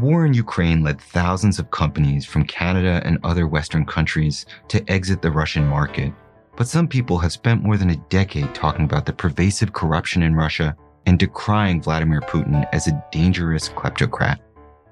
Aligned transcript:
War 0.00 0.24
in 0.24 0.32
Ukraine 0.34 0.82
led 0.82 1.00
thousands 1.00 1.58
of 1.58 1.70
companies 1.70 2.24
from 2.24 2.44
Canada 2.44 3.02
and 3.04 3.18
other 3.24 3.46
Western 3.46 3.84
countries 3.84 4.46
to 4.68 4.88
exit 4.90 5.22
the 5.22 5.30
Russian 5.30 5.66
market. 5.66 6.12
But 6.56 6.68
some 6.68 6.88
people 6.88 7.18
have 7.18 7.32
spent 7.32 7.62
more 7.62 7.76
than 7.76 7.90
a 7.90 8.04
decade 8.08 8.54
talking 8.54 8.84
about 8.84 9.06
the 9.06 9.12
pervasive 9.12 9.72
corruption 9.72 10.22
in 10.22 10.34
Russia 10.34 10.76
and 11.06 11.18
decrying 11.18 11.82
Vladimir 11.82 12.20
Putin 12.20 12.68
as 12.72 12.86
a 12.86 13.04
dangerous 13.10 13.68
kleptocrat. 13.68 14.38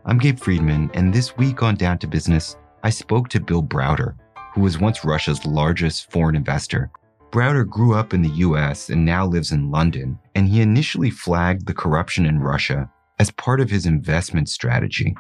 I'm 0.05 0.19
Gabe 0.19 0.39
Friedman, 0.39 0.91
and 0.95 1.13
this 1.13 1.37
week 1.37 1.63
on 1.63 1.77
Down 1.77 1.99
to 1.99 2.07
Business, 2.07 2.57
I 2.83 2.91
spoke 2.91 3.29
to 3.31 3.41
Bill 3.41 3.63
Browder, 3.63 4.15
who 4.55 4.61
was 4.61 4.79
once 4.79 5.05
Russia's 5.05 5.45
largest 5.45 6.11
foreign 6.11 6.37
investor. 6.37 6.91
Browder 7.31 7.69
grew 7.69 7.95
up 7.95 8.15
in 8.15 8.23
the 8.23 8.37
US 8.47 8.89
and 8.89 9.05
now 9.05 9.27
lives 9.27 9.53
in 9.53 9.71
London, 9.71 10.19
and 10.35 10.49
he 10.49 10.61
initially 10.61 11.11
flagged 11.11 11.67
the 11.67 11.75
corruption 11.75 12.25
in 12.27 12.39
Russia 12.39 12.91
as 13.19 13.31
part 13.31 13.61
of 13.61 13.71
his 13.71 13.87
investment 13.87 14.49
strategy. 14.49 15.15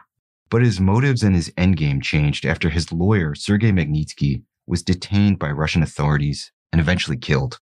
But 0.48 0.62
his 0.62 0.80
motives 0.80 1.22
and 1.22 1.34
his 1.34 1.50
endgame 1.50 2.02
changed 2.02 2.46
after 2.46 2.70
his 2.70 2.92
lawyer, 2.92 3.34
Sergei 3.34 3.72
Magnitsky, 3.72 4.42
was 4.66 4.82
detained 4.82 5.38
by 5.38 5.50
Russian 5.50 5.82
authorities 5.82 6.52
and 6.72 6.80
eventually 6.80 7.16
killed. 7.16 7.58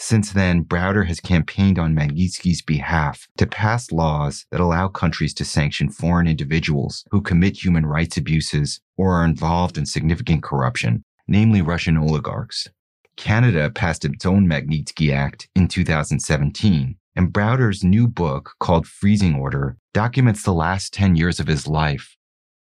Since 0.00 0.32
then, 0.32 0.64
Browder 0.64 1.06
has 1.08 1.18
campaigned 1.18 1.76
on 1.76 1.94
Magnitsky's 1.94 2.62
behalf 2.62 3.26
to 3.36 3.48
pass 3.48 3.90
laws 3.90 4.46
that 4.52 4.60
allow 4.60 4.86
countries 4.86 5.34
to 5.34 5.44
sanction 5.44 5.90
foreign 5.90 6.28
individuals 6.28 7.04
who 7.10 7.20
commit 7.20 7.64
human 7.64 7.84
rights 7.84 8.16
abuses 8.16 8.80
or 8.96 9.14
are 9.14 9.24
involved 9.24 9.76
in 9.76 9.86
significant 9.86 10.44
corruption, 10.44 11.04
namely 11.26 11.62
Russian 11.62 11.98
oligarchs. 11.98 12.68
Canada 13.16 13.70
passed 13.70 14.04
its 14.04 14.24
own 14.24 14.46
Magnitsky 14.46 15.12
Act 15.12 15.48
in 15.56 15.66
2017, 15.66 16.96
and 17.16 17.32
Browder's 17.32 17.82
new 17.82 18.06
book 18.06 18.52
called 18.60 18.86
Freezing 18.86 19.34
Order 19.34 19.76
documents 19.92 20.42
the 20.42 20.52
last 20.52 20.92
10 20.92 21.16
years 21.16 21.40
of 21.40 21.46
his 21.46 21.66
life. 21.66 22.16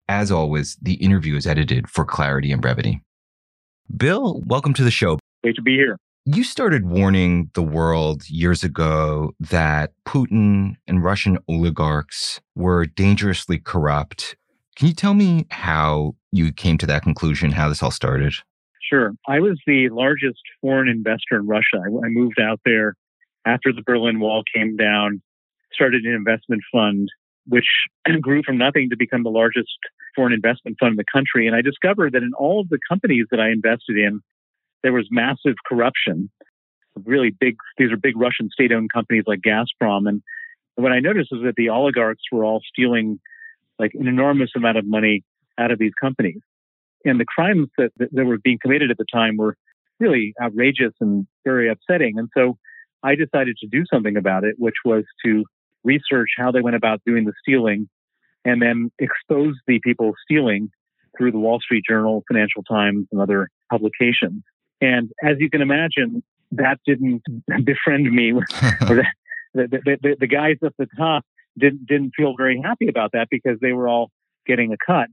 As 0.09 0.31
always, 0.31 0.77
the 0.81 0.95
interview 0.95 1.37
is 1.37 1.47
edited 1.47 1.89
for 1.89 2.05
clarity 2.05 2.53
and 2.53 2.61
brevity. 2.61 3.01
Bill, 3.97 4.43
welcome 4.47 4.75
to 4.75 4.85
the 4.85 4.91
show. 4.91 5.19
Great 5.43 5.57
to 5.57 5.63
be 5.63 5.75
here. 5.75 5.97
You 6.27 6.43
started 6.43 6.87
warning 6.87 7.51
the 7.55 7.63
world 7.63 8.29
years 8.31 8.65
ago 8.65 9.33
that 9.41 9.93
Putin 10.07 10.77
and 10.87 11.05
Russian 11.05 11.39
oligarchs 11.49 12.41
were 12.55 12.87
dangerously 12.87 13.59
corrupt. 13.59 14.37
Can 14.77 14.89
you 14.89 14.95
tell 14.95 15.15
me 15.15 15.47
how 15.51 16.15
you 16.33 16.53
came 16.53 16.79
to 16.79 16.87
that 16.87 17.03
conclusion, 17.03 17.51
how 17.51 17.69
this 17.69 17.83
all 17.83 17.91
started? 17.91 18.35
Sure. 18.89 19.13
I 19.29 19.41
was 19.41 19.61
the 19.67 19.89
largest 19.91 20.41
foreign 20.61 20.89
investor 20.89 21.37
in 21.37 21.47
Russia. 21.47 21.77
I, 21.77 22.07
I 22.07 22.09
moved 22.09 22.41
out 22.41 22.61
there 22.65 22.95
after 23.47 23.73
the 23.73 23.83
Berlin 23.83 24.21
Wall 24.21 24.43
came 24.55 24.77
down, 24.77 25.23
started 25.73 26.05
an 26.05 26.15
investment 26.15 26.63
fund, 26.73 27.09
which 27.47 27.67
grew 28.21 28.43
from 28.43 28.59
nothing 28.59 28.91
to 28.91 28.97
become 28.97 29.23
the 29.23 29.31
largest 29.31 29.77
foreign 30.15 30.33
investment 30.33 30.77
fund 30.79 30.93
in 30.93 30.97
the 30.97 31.05
country. 31.13 31.47
And 31.47 31.57
I 31.57 31.61
discovered 31.61 32.13
that 32.13 32.23
in 32.23 32.33
all 32.39 32.61
of 32.61 32.69
the 32.69 32.79
companies 32.89 33.27
that 33.31 33.41
I 33.41 33.51
invested 33.51 33.97
in, 33.97 34.21
there 34.83 34.93
was 34.93 35.09
massive 35.11 35.55
corruption. 35.67 36.31
Really 37.05 37.31
big, 37.31 37.57
these 37.79 37.91
are 37.91 37.97
big 37.97 38.17
Russian 38.17 38.49
state 38.51 38.73
owned 38.73 38.93
companies 38.93 39.25
like 39.27 39.41
Gazprom. 39.41 40.09
And 40.09 40.23
what 40.77 40.93
I 40.93 41.01
noticed 41.01 41.31
was 41.33 41.43
that 41.45 41.57
the 41.57 41.71
oligarchs 41.71 42.23
were 42.31 42.45
all 42.45 42.61
stealing 42.67 43.19
like 43.79 43.93
an 43.95 44.07
enormous 44.07 44.51
amount 44.55 44.79
of 44.79 44.87
money 44.87 45.25
out 45.59 45.71
of 45.71 45.79
these 45.79 45.93
companies. 46.01 46.41
And 47.05 47.19
the 47.19 47.25
crimes 47.25 47.69
that, 47.77 47.91
that 47.99 48.25
were 48.25 48.39
being 48.39 48.59
committed 48.61 48.91
at 48.91 48.99
the 48.99 49.07
time 49.13 49.37
were 49.37 49.57
really 49.99 50.35
outrageous 50.41 50.93
and 51.01 51.27
very 51.45 51.69
upsetting. 51.69 52.19
And 52.19 52.29
so 52.37 52.57
I 53.05 53.15
decided 53.15 53.57
to 53.59 53.67
do 53.67 53.85
something 53.93 54.17
about 54.17 54.45
it, 54.45 54.57
which 54.59 54.75
was 54.85 55.05
to 55.25 55.45
research 55.85 56.31
how 56.39 56.51
they 56.51 56.63
went 56.63 56.77
about 56.77 57.03
doing 57.07 57.25
the 57.25 57.35
stealing 57.41 57.89
and 58.45 58.61
then 58.61 58.91
expose 58.99 59.55
the 59.67 59.79
people 59.85 60.13
stealing 60.25 60.71
through 61.17 61.33
the 61.33 61.39
Wall 61.39 61.61
Street 61.61 61.85
Journal, 61.89 62.25
Financial 62.27 62.63
Times, 62.63 63.07
and 63.13 63.21
other 63.21 63.49
publications. 63.71 64.43
And 64.81 65.11
as 65.23 65.37
you 65.39 65.51
can 65.51 65.61
imagine, 65.61 66.23
that 66.53 66.79
didn't 66.87 67.23
befriend 67.65 68.11
me. 68.11 68.33
the, 68.53 69.05
the, 69.55 69.99
the, 70.03 70.17
the, 70.21 70.27
guys 70.27 70.57
at 70.65 70.73
the 70.79 70.87
top 70.97 71.25
didn't 71.57 71.87
didn't 71.87 72.13
feel 72.17 72.35
very 72.37 72.61
happy 72.63 72.89
about 72.89 73.13
that 73.13 73.29
because 73.31 73.59
they 73.61 73.73
were 73.73 73.89
all 73.89 74.11
getting 74.47 74.73
a 74.73 74.77
cut. 74.85 75.09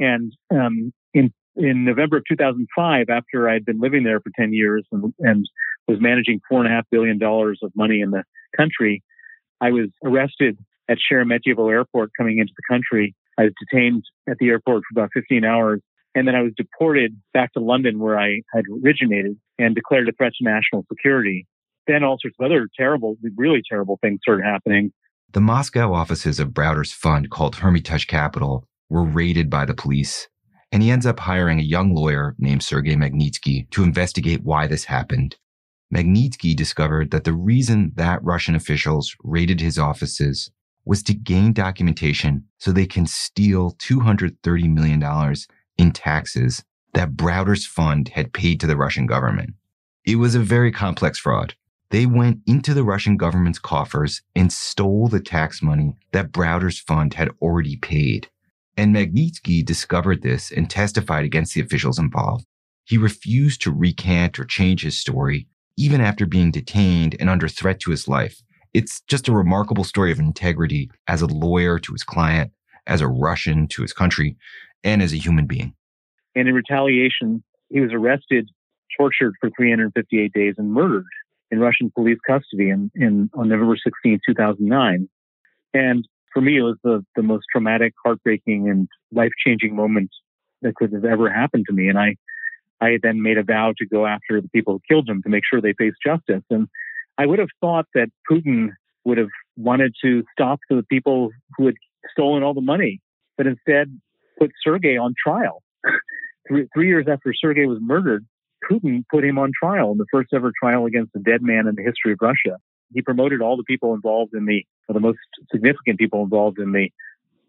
And 0.00 0.32
um, 0.50 0.92
in 1.14 1.32
in 1.56 1.84
November 1.84 2.18
of 2.18 2.24
2005, 2.28 3.06
after 3.08 3.48
I'd 3.48 3.64
been 3.64 3.80
living 3.80 4.04
there 4.04 4.20
for 4.20 4.30
10 4.38 4.52
years 4.52 4.86
and, 4.92 5.12
and 5.18 5.44
was 5.88 6.00
managing 6.00 6.40
four 6.48 6.60
and 6.60 6.68
a 6.68 6.70
half 6.70 6.84
billion 6.90 7.18
dollars 7.18 7.60
of 7.62 7.72
money 7.74 8.00
in 8.00 8.10
the 8.10 8.22
country, 8.56 9.02
I 9.60 9.70
was 9.70 9.88
arrested 10.04 10.58
at 10.88 10.98
Sheremetyevo 10.98 11.70
Airport 11.70 12.10
coming 12.16 12.38
into 12.38 12.52
the 12.56 12.62
country. 12.68 13.14
I 13.38 13.44
was 13.44 13.52
detained 13.58 14.04
at 14.28 14.38
the 14.38 14.48
airport 14.48 14.82
for 14.88 15.00
about 15.00 15.10
15 15.14 15.44
hours 15.44 15.80
and 16.14 16.26
then 16.26 16.34
I 16.34 16.42
was 16.42 16.52
deported 16.56 17.16
back 17.32 17.52
to 17.52 17.60
London 17.60 18.00
where 18.00 18.18
I 18.18 18.40
had 18.52 18.64
originated 18.82 19.36
and 19.58 19.74
declared 19.74 20.08
a 20.08 20.12
threat 20.12 20.32
to 20.38 20.44
national 20.44 20.84
security. 20.90 21.46
Then 21.86 22.02
all 22.02 22.18
sorts 22.20 22.36
of 22.40 22.46
other 22.46 22.68
terrible, 22.76 23.16
really 23.36 23.62
terrible 23.68 23.98
things 24.02 24.18
started 24.22 24.44
happening. 24.44 24.92
The 25.32 25.40
Moscow 25.40 25.92
offices 25.92 26.40
of 26.40 26.54
Browder's 26.54 26.92
fund 26.92 27.30
called 27.30 27.56
Hermitage 27.56 28.08
Capital 28.08 28.64
were 28.88 29.04
raided 29.04 29.48
by 29.48 29.64
the 29.64 29.74
police. 29.74 30.28
And 30.72 30.82
he 30.82 30.90
ends 30.90 31.06
up 31.06 31.20
hiring 31.20 31.60
a 31.60 31.62
young 31.62 31.94
lawyer 31.94 32.34
named 32.38 32.62
Sergei 32.62 32.96
Magnitsky 32.96 33.70
to 33.70 33.84
investigate 33.84 34.42
why 34.42 34.66
this 34.66 34.84
happened. 34.84 35.36
Magnitsky 35.94 36.54
discovered 36.54 37.10
that 37.10 37.24
the 37.24 37.32
reason 37.32 37.92
that 37.96 38.22
Russian 38.22 38.54
officials 38.54 39.16
raided 39.22 39.60
his 39.60 39.78
offices 39.78 40.50
was 40.84 41.02
to 41.04 41.14
gain 41.14 41.52
documentation 41.52 42.44
so 42.58 42.72
they 42.72 42.86
can 42.86 43.06
steal 43.06 43.72
$230 43.72 44.72
million 44.72 45.34
in 45.78 45.92
taxes 45.92 46.64
that 46.94 47.16
Browder's 47.16 47.66
fund 47.66 48.08
had 48.08 48.32
paid 48.32 48.60
to 48.60 48.66
the 48.66 48.76
Russian 48.76 49.06
government. 49.06 49.54
It 50.04 50.16
was 50.16 50.34
a 50.34 50.40
very 50.40 50.72
complex 50.72 51.18
fraud. 51.18 51.54
They 51.90 52.06
went 52.06 52.40
into 52.46 52.74
the 52.74 52.84
Russian 52.84 53.16
government's 53.16 53.58
coffers 53.58 54.22
and 54.34 54.52
stole 54.52 55.08
the 55.08 55.20
tax 55.20 55.62
money 55.62 55.94
that 56.12 56.32
Browder's 56.32 56.78
fund 56.78 57.14
had 57.14 57.30
already 57.40 57.76
paid. 57.76 58.28
And 58.76 58.94
Magnitsky 58.94 59.64
discovered 59.64 60.22
this 60.22 60.50
and 60.50 60.68
testified 60.68 61.24
against 61.24 61.54
the 61.54 61.60
officials 61.62 61.98
involved. 61.98 62.44
He 62.84 62.98
refused 62.98 63.62
to 63.62 63.72
recant 63.72 64.38
or 64.38 64.44
change 64.44 64.82
his 64.82 64.98
story, 64.98 65.46
even 65.78 66.00
after 66.00 66.26
being 66.26 66.50
detained 66.50 67.14
and 67.20 67.30
under 67.30 67.48
threat 67.48 67.78
to 67.80 67.92
his 67.92 68.08
life. 68.08 68.42
It's 68.74 69.00
just 69.02 69.28
a 69.28 69.32
remarkable 69.32 69.84
story 69.84 70.10
of 70.10 70.18
integrity 70.18 70.90
as 71.06 71.22
a 71.22 71.26
lawyer 71.26 71.78
to 71.78 71.92
his 71.92 72.02
client, 72.02 72.50
as 72.86 73.00
a 73.00 73.06
Russian 73.06 73.68
to 73.68 73.82
his 73.82 73.92
country, 73.92 74.36
and 74.82 75.00
as 75.00 75.12
a 75.12 75.16
human 75.16 75.46
being. 75.46 75.74
And 76.34 76.48
in 76.48 76.54
retaliation, 76.54 77.42
he 77.70 77.80
was 77.80 77.92
arrested, 77.92 78.50
tortured 78.98 79.34
for 79.40 79.50
358 79.56 80.32
days, 80.32 80.54
and 80.58 80.72
murdered 80.72 81.06
in 81.50 81.60
Russian 81.60 81.90
police 81.94 82.18
custody 82.26 82.70
in, 82.70 82.90
in 82.94 83.30
on 83.34 83.48
November 83.48 83.76
16, 83.76 84.20
2009. 84.26 85.08
And 85.74 86.08
for 86.32 86.40
me, 86.40 86.58
it 86.58 86.62
was 86.62 86.76
the, 86.82 87.04
the 87.14 87.22
most 87.22 87.46
traumatic, 87.50 87.94
heartbreaking, 88.04 88.68
and 88.68 88.88
life 89.12 89.32
changing 89.46 89.76
moment 89.76 90.10
that 90.62 90.74
could 90.74 90.92
have 90.92 91.04
ever 91.04 91.30
happened 91.30 91.66
to 91.68 91.74
me. 91.74 91.88
And 91.88 91.98
I, 91.98 92.16
I 92.80 92.98
then 93.02 93.22
made 93.22 93.38
a 93.38 93.42
vow 93.42 93.72
to 93.78 93.86
go 93.86 94.06
after 94.06 94.40
the 94.40 94.48
people 94.48 94.74
who 94.74 94.80
killed 94.88 95.08
him 95.08 95.22
to 95.22 95.28
make 95.28 95.42
sure 95.48 95.60
they 95.60 95.72
face 95.72 95.94
justice. 96.04 96.44
And 96.50 96.68
I 97.16 97.26
would 97.26 97.38
have 97.38 97.48
thought 97.60 97.86
that 97.94 98.08
Putin 98.30 98.70
would 99.04 99.18
have 99.18 99.30
wanted 99.56 99.94
to 100.04 100.22
stop 100.32 100.60
the 100.70 100.84
people 100.88 101.30
who 101.56 101.66
had 101.66 101.74
stolen 102.12 102.42
all 102.42 102.54
the 102.54 102.60
money, 102.60 103.00
but 103.36 103.46
instead 103.46 103.98
put 104.38 104.52
Sergei 104.62 104.96
on 104.96 105.14
trial. 105.22 105.62
three, 106.48 106.68
three 106.74 106.88
years 106.88 107.06
after 107.10 107.32
Sergei 107.34 107.66
was 107.66 107.78
murdered, 107.80 108.24
Putin 108.70 109.04
put 109.10 109.24
him 109.24 109.38
on 109.38 109.50
trial 109.58 109.92
in 109.92 109.98
the 109.98 110.06
first 110.12 110.30
ever 110.32 110.52
trial 110.60 110.86
against 110.86 111.14
a 111.16 111.20
dead 111.20 111.42
man 111.42 111.66
in 111.66 111.74
the 111.74 111.82
history 111.82 112.12
of 112.12 112.18
Russia. 112.20 112.58
He 112.94 113.02
promoted 113.02 113.42
all 113.42 113.56
the 113.56 113.64
people 113.64 113.94
involved 113.94 114.34
in 114.34 114.46
the, 114.46 114.64
the 114.88 115.00
most 115.00 115.18
significant 115.52 115.98
people 115.98 116.22
involved 116.22 116.58
in 116.58 116.72
the 116.72 116.90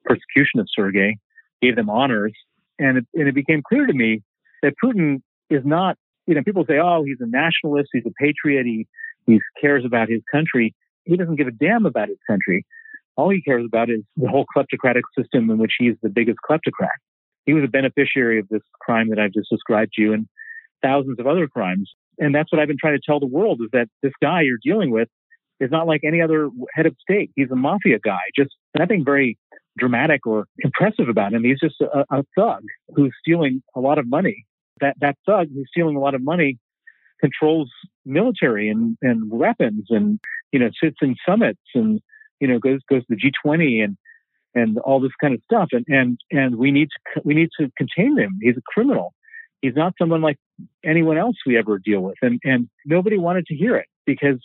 persecution 0.05 0.59
of 0.59 0.67
Sergei, 0.73 1.17
gave 1.61 1.75
them 1.75 1.89
honors. 1.89 2.33
And 2.77 2.99
it, 2.99 3.07
and 3.13 3.27
it 3.27 3.35
became 3.35 3.61
clear 3.67 3.85
to 3.85 3.93
me 3.93 4.21
that 4.63 4.73
Putin 4.83 5.21
is 5.49 5.61
not, 5.65 5.97
you 6.27 6.35
know, 6.35 6.43
people 6.43 6.65
say, 6.67 6.77
oh, 6.81 7.03
he's 7.03 7.17
a 7.19 7.27
nationalist, 7.27 7.89
he's 7.93 8.05
a 8.05 8.13
patriot, 8.19 8.65
he, 8.65 8.87
he 9.25 9.39
cares 9.59 9.83
about 9.85 10.09
his 10.09 10.21
country. 10.31 10.75
He 11.05 11.17
doesn't 11.17 11.35
give 11.35 11.47
a 11.47 11.51
damn 11.51 11.85
about 11.85 12.09
his 12.09 12.19
country. 12.27 12.65
All 13.15 13.29
he 13.29 13.41
cares 13.41 13.65
about 13.65 13.89
is 13.89 14.01
the 14.15 14.29
whole 14.29 14.45
kleptocratic 14.55 15.01
system 15.17 15.49
in 15.49 15.57
which 15.57 15.73
he's 15.79 15.95
the 16.01 16.09
biggest 16.09 16.37
kleptocrat. 16.47 16.97
He 17.45 17.53
was 17.53 17.63
a 17.63 17.67
beneficiary 17.67 18.39
of 18.39 18.47
this 18.49 18.61
crime 18.79 19.09
that 19.09 19.19
I've 19.19 19.33
just 19.33 19.49
described 19.49 19.93
to 19.93 20.01
you 20.01 20.13
and 20.13 20.27
thousands 20.81 21.19
of 21.19 21.27
other 21.27 21.47
crimes. 21.47 21.91
And 22.17 22.33
that's 22.33 22.51
what 22.51 22.61
I've 22.61 22.67
been 22.67 22.77
trying 22.79 22.97
to 22.97 23.01
tell 23.03 23.19
the 23.19 23.25
world 23.25 23.59
is 23.61 23.69
that 23.73 23.87
this 24.03 24.13
guy 24.21 24.41
you're 24.41 24.59
dealing 24.63 24.91
with 24.91 25.07
is 25.59 25.71
not 25.71 25.87
like 25.87 26.01
any 26.03 26.21
other 26.21 26.49
head 26.73 26.85
of 26.85 26.95
state. 27.01 27.31
He's 27.35 27.51
a 27.51 27.55
mafia 27.55 27.99
guy, 27.99 28.19
just 28.37 28.51
nothing 28.77 29.03
very 29.03 29.37
dramatic 29.77 30.25
or 30.25 30.45
impressive 30.59 31.09
about 31.09 31.33
him. 31.33 31.43
He's 31.43 31.59
just 31.59 31.81
a, 31.81 32.05
a 32.11 32.23
thug 32.37 32.63
who's 32.95 33.13
stealing 33.19 33.61
a 33.75 33.79
lot 33.79 33.97
of 33.97 34.07
money. 34.07 34.45
That 34.81 34.95
that 34.99 35.17
thug 35.25 35.47
who's 35.53 35.67
stealing 35.71 35.95
a 35.95 35.99
lot 35.99 36.15
of 36.15 36.23
money 36.23 36.57
controls 37.19 37.69
military 38.05 38.69
and, 38.69 38.97
and 39.01 39.29
weapons 39.29 39.85
and 39.89 40.19
you 40.51 40.59
know 40.59 40.69
sits 40.81 40.97
in 41.01 41.15
summits 41.27 41.59
and 41.75 41.99
you 42.39 42.47
know 42.47 42.59
goes 42.59 42.79
goes 42.89 43.01
to 43.05 43.15
the 43.15 43.31
G20 43.45 43.83
and 43.83 43.97
and 44.55 44.77
all 44.79 44.99
this 44.99 45.11
kind 45.21 45.33
of 45.33 45.41
stuff 45.43 45.69
and 45.71 45.85
and 45.87 46.17
and 46.31 46.55
we 46.55 46.71
need 46.71 46.87
to 46.87 47.21
we 47.23 47.33
need 47.33 47.49
to 47.59 47.69
contain 47.77 48.17
him. 48.17 48.39
He's 48.41 48.57
a 48.57 48.61
criminal. 48.65 49.13
He's 49.61 49.75
not 49.75 49.93
someone 49.99 50.21
like 50.21 50.37
anyone 50.85 51.17
else 51.17 51.35
we 51.45 51.57
ever 51.57 51.79
deal 51.79 52.01
with 52.01 52.15
and 52.21 52.39
and 52.43 52.69
nobody 52.85 53.17
wanted 53.17 53.45
to 53.47 53.55
hear 53.55 53.75
it 53.75 53.87
because 54.05 54.39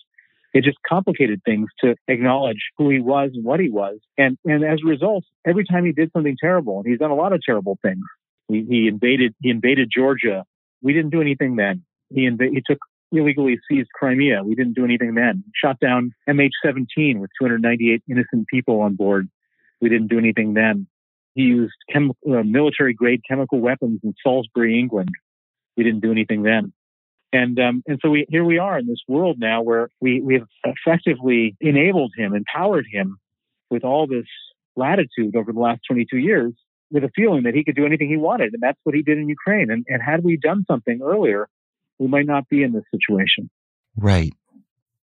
it 0.55 0.63
just 0.63 0.79
complicated 0.89 1.43
things 1.45 1.69
to 1.81 1.97
acknowledge 2.07 2.71
who 2.79 2.89
he 2.89 3.01
was 3.01 3.33
and 3.35 3.45
what 3.45 3.59
he 3.59 3.69
was. 3.69 3.99
And, 4.17 4.39
and 4.45 4.65
as 4.65 4.79
a 4.85 4.89
result, 4.89 5.25
every 5.45 5.65
time 5.65 5.85
he 5.85 5.91
did 5.91 6.13
something 6.13 6.37
terrible, 6.41 6.79
and 6.79 6.87
he's 6.87 7.01
done 7.01 7.11
a 7.11 7.17
lot 7.17 7.33
of 7.33 7.43
terrible 7.45 7.77
things, 7.83 8.05
he, 8.49 8.65
he 8.69 8.89
invaded, 8.89 9.35
he 9.41 9.51
invaded 9.51 9.91
Georgia. 9.95 10.45
We 10.83 10.93
didn't 10.93 11.11
do 11.11 11.21
anything 11.21 11.57
then. 11.57 11.85
He, 12.11 12.29
inv- 12.29 12.51
he 12.51 12.63
took 12.67 12.79
illegally 13.13 13.59
seized 13.69 13.89
Crimea. 13.95 14.43
We 14.45 14.55
didn't 14.55 14.75
do 14.75 14.85
anything 14.85 15.15
then. 15.15 15.45
Shot 15.55 15.79
down 15.81 16.13
MH17 16.29 17.19
with 17.19 17.31
298 17.41 18.03
innocent 18.09 18.47
people 18.49 18.81
on 18.81 18.95
board. 18.95 19.29
We 19.81 19.89
didn't 19.89 20.09
do 20.09 20.19
anything 20.19 20.55
then. 20.55 20.87
He 21.35 21.43
used 21.43 21.75
chem- 21.91 22.13
uh, 22.29 22.43
military 22.43 22.95
grade 22.95 23.23
chemical 23.29 23.61
weapons 23.61 24.01
in 24.05 24.15
Salisbury, 24.25 24.79
England. 24.79 25.11
We 25.77 25.85
didn't 25.85 26.01
do 26.01 26.13
anything 26.13 26.43
then. 26.43 26.73
And 27.33 27.59
um, 27.59 27.83
and 27.89 27.99
so 28.01 28.11
we 28.11 28.27
here 28.29 28.45
we 28.45 28.59
are 28.59 28.79
in 28.79 28.87
this 28.87 29.03
world 29.09 29.39
now 29.41 29.61
where 29.61 29.89
we 30.01 30.21
we 30.21 30.35
have 30.35 30.47
effectively 30.65 31.57
enabled 31.61 32.13
him, 32.17 32.33
empowered 32.33 32.87
him 32.89 33.19
with 33.71 33.83
all 33.83 34.07
this 34.07 34.27
latitude 34.77 35.35
over 35.35 35.53
the 35.53 35.59
last 35.59 35.81
22 35.89 36.17
years, 36.19 36.53
with 36.95 37.05
a 37.05 37.11
feeling 37.15 37.43
that 37.43 37.55
he 37.55 37.65
could 37.65 37.75
do 37.75 37.85
anything 37.85 38.09
he 38.09 38.17
wanted, 38.17 38.55
and 38.55 38.63
that's 38.63 38.79
what 38.85 38.95
he 38.95 39.03
did 39.03 39.19
in 39.19 39.29
Ukraine. 39.29 39.71
And 39.71 39.85
and 39.89 40.01
had 40.01 40.25
we 40.25 40.39
done 40.39 40.65
something 40.67 41.01
earlier, 41.03 41.49
we 41.99 42.07
might 42.07 42.25
not 42.25 42.49
be 42.49 42.63
in 42.63 42.73
this 42.73 42.85
situation. 42.91 43.51
Right. 43.97 44.33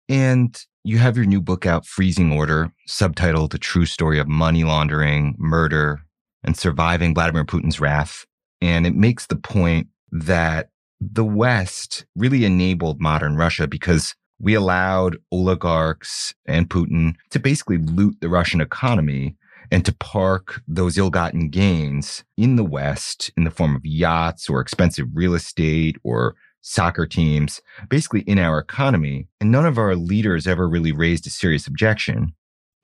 And 0.08 0.56
you 0.85 0.99
have 0.99 1.17
your 1.17 1.26
new 1.26 1.40
book 1.40 1.67
out, 1.67 1.87
Freezing 1.87 2.32
Order, 2.32 2.70
subtitled 2.87 3.50
The 3.50 3.58
True 3.58 3.87
Story 3.87 4.19
of 4.19 4.29
Money 4.29 4.64
Laundering, 4.64 5.35
Murder, 5.38 6.00
and 6.44 6.56
Surviving 6.56 7.14
Vladimir 7.14 7.44
Putin's 7.44 7.81
Wrath. 7.81 8.26
And 8.61 8.87
it 8.87 8.94
makes 8.94 9.26
the 9.26 9.37
point 9.37 9.88
that 10.11 10.70
the 11.00 11.25
West 11.25 12.06
really 12.17 12.44
enabled 12.44 13.00
modern 13.00 13.37
Russia 13.37 13.67
because 13.67 14.14
we 14.41 14.55
allowed 14.55 15.19
oligarchs 15.31 16.34
and 16.46 16.70
Putin 16.70 17.14
to 17.31 17.38
basically 17.38 17.79
loot 17.79 18.17
the 18.20 18.29
Russian 18.29 18.61
economy 18.61 19.37
and 19.70 19.85
to 19.85 19.94
park 19.94 20.62
those 20.67 20.99
ill-gotten 20.99 21.49
gains 21.49 22.25
in 22.37 22.56
the 22.56 22.65
West 22.65 23.31
in 23.37 23.44
the 23.44 23.50
form 23.50 23.76
of 23.76 23.85
yachts 23.85 24.49
or 24.49 24.61
expensive 24.61 25.06
real 25.12 25.35
estate 25.35 25.97
or 26.03 26.37
soccer 26.61 27.06
teams, 27.06 27.61
basically 27.88 28.20
in 28.23 28.38
our 28.38 28.59
economy. 28.59 29.26
And 29.41 29.50
none 29.50 29.67
of 29.67 29.79
our 29.79 29.94
leaders 29.94 30.47
ever 30.47 30.69
really 30.69 30.93
raised 30.93 31.26
a 31.26 31.31
serious 31.31 31.67
objection. 31.67 32.35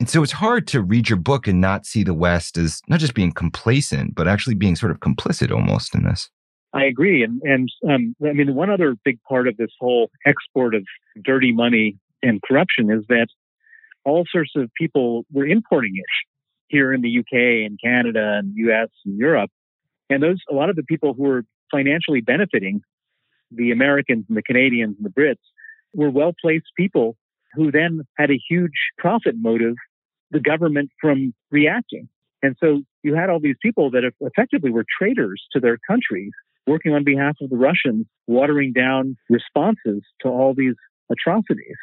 And 0.01 0.09
so 0.09 0.23
it's 0.23 0.33
hard 0.33 0.67
to 0.69 0.83
read 0.83 1.09
your 1.09 1.19
book 1.19 1.47
and 1.47 1.61
not 1.61 1.87
see 1.87 2.03
the 2.03 2.15
West 2.15 2.57
as 2.59 2.81
not 2.89 3.01
just 3.01 3.15
being 3.15 3.33
complacent, 3.33 4.15
but 4.15 4.29
actually 4.29 4.55
being 4.55 4.77
sort 4.77 4.93
of 4.93 5.01
complicit 5.01 5.51
almost 5.51 5.95
in 5.95 6.05
this. 6.05 6.31
I 6.73 6.85
agree. 6.85 7.23
And, 7.23 7.41
and 7.43 7.69
um, 7.89 8.17
I 8.27 8.33
mean, 8.33 8.55
one 8.55 8.71
other 8.71 8.97
big 9.05 9.23
part 9.23 9.47
of 9.47 9.57
this 9.57 9.71
whole 9.79 10.11
export 10.27 10.75
of 10.75 10.85
dirty 11.23 11.53
money 11.53 11.97
and 12.23 12.43
corruption 12.43 12.91
is 12.91 13.05
that 13.09 13.29
all 14.05 14.25
sorts 14.31 14.53
of 14.57 14.71
people 14.77 15.25
were 15.33 15.47
importing 15.47 15.93
it 15.95 16.05
here 16.75 16.93
in 16.93 17.03
the 17.03 17.19
UK 17.21 17.67
and 17.67 17.79
Canada 17.83 18.41
and 18.41 18.53
US 18.57 18.89
and 19.07 19.17
Europe. 19.17 19.51
And 20.11 20.23
those, 20.23 20.39
a 20.51 20.55
lot 20.55 20.71
of 20.71 20.77
the 20.77 20.83
people 20.83 21.15
who 21.15 21.23
were 21.23 21.45
financially 21.71 22.21
benefiting, 22.21 22.83
the 23.51 23.71
Americans 23.71 24.25
and 24.29 24.37
the 24.37 24.43
Canadians 24.43 24.97
and 24.97 25.07
the 25.07 25.11
Brits, 25.21 25.45
were 25.95 26.11
well 26.11 26.33
placed 26.43 26.67
people 26.77 27.17
who 27.55 27.71
then 27.71 28.03
had 28.19 28.31
a 28.31 28.41
huge 28.49 28.73
profit 28.99 29.37
motive, 29.39 29.77
the 30.33 30.41
government 30.41 30.91
from 31.01 31.33
reacting. 31.53 32.09
And 32.43 32.57
so 32.61 32.83
you 33.05 33.15
had 33.15 33.31
all 33.31 33.41
these 33.41 33.57
people 33.63 33.93
that 33.93 34.03
effectively 34.21 34.71
were 34.71 34.85
traitors 34.99 35.43
to 35.53 35.61
their 35.61 35.79
countries 35.89 36.33
working 36.67 36.93
on 36.93 37.05
behalf 37.05 37.37
of 37.41 37.51
the 37.51 37.57
Russians, 37.57 38.07
watering 38.27 38.73
down 38.73 39.17
responses 39.31 40.03
to 40.23 40.29
all 40.29 40.55
these 40.57 40.75
atrocities. 41.11 41.77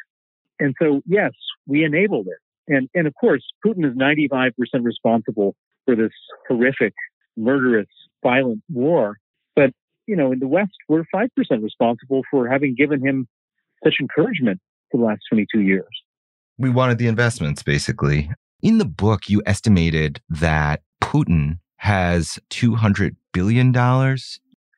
And 0.60 0.74
so, 0.80 1.00
yes, 1.06 1.32
we 1.66 1.84
enabled 1.84 2.26
it. 2.26 2.38
And, 2.68 2.88
and 2.94 3.06
of 3.06 3.14
course, 3.20 3.42
Putin 3.64 3.84
is 3.84 3.96
95% 3.96 4.52
responsible 4.82 5.54
for 5.84 5.96
this 5.96 6.12
horrific, 6.48 6.94
murderous, 7.36 7.88
violent 8.22 8.62
war. 8.70 9.18
But, 9.56 9.70
you 10.06 10.16
know, 10.16 10.32
in 10.32 10.38
the 10.38 10.48
West, 10.48 10.72
we're 10.88 11.04
5% 11.14 11.28
responsible 11.62 12.22
for 12.30 12.48
having 12.48 12.74
given 12.76 13.04
him 13.04 13.26
such 13.82 13.94
encouragement 14.00 14.60
for 14.90 14.98
the 14.98 15.04
last 15.04 15.22
22 15.30 15.60
years. 15.60 15.88
We 16.58 16.70
wanted 16.70 16.98
the 16.98 17.08
investments, 17.08 17.62
basically. 17.62 18.30
In 18.62 18.78
the 18.78 18.84
book, 18.84 19.28
you 19.28 19.42
estimated 19.44 20.20
that 20.28 20.82
Putin 21.02 21.58
has 21.78 22.38
$200 22.50 23.16
billion 23.32 23.72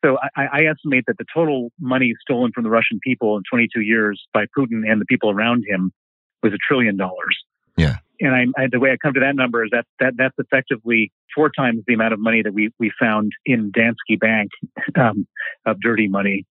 so 0.04 0.18
I, 0.36 0.42
I, 0.42 0.64
estimate 0.66 1.04
that 1.06 1.16
the 1.16 1.24
total 1.32 1.70
money 1.80 2.12
stolen 2.20 2.52
from 2.52 2.64
the 2.64 2.68
Russian 2.68 3.00
people 3.02 3.38
in 3.38 3.42
22 3.50 3.80
years 3.80 4.22
by 4.34 4.44
Putin 4.56 4.82
and 4.86 5.00
the 5.00 5.06
people 5.06 5.30
around 5.30 5.64
him 5.66 5.92
was 6.42 6.52
a 6.52 6.58
trillion 6.68 6.98
dollars. 6.98 7.38
Yeah. 7.76 7.96
And 8.20 8.34
I, 8.34 8.62
I, 8.62 8.66
the 8.70 8.78
way 8.78 8.90
I 8.90 8.96
come 8.96 9.14
to 9.14 9.20
that 9.20 9.34
number 9.34 9.64
is 9.64 9.70
that, 9.72 9.86
that 10.00 10.14
that's 10.16 10.34
effectively 10.38 11.12
four 11.34 11.50
times 11.50 11.82
the 11.86 11.94
amount 11.94 12.12
of 12.12 12.20
money 12.20 12.42
that 12.42 12.54
we, 12.54 12.70
we 12.78 12.92
found 12.98 13.32
in 13.44 13.72
Danske 13.72 14.18
Bank 14.20 14.50
um, 14.98 15.26
of 15.66 15.80
dirty 15.80 16.08
money. 16.08 16.46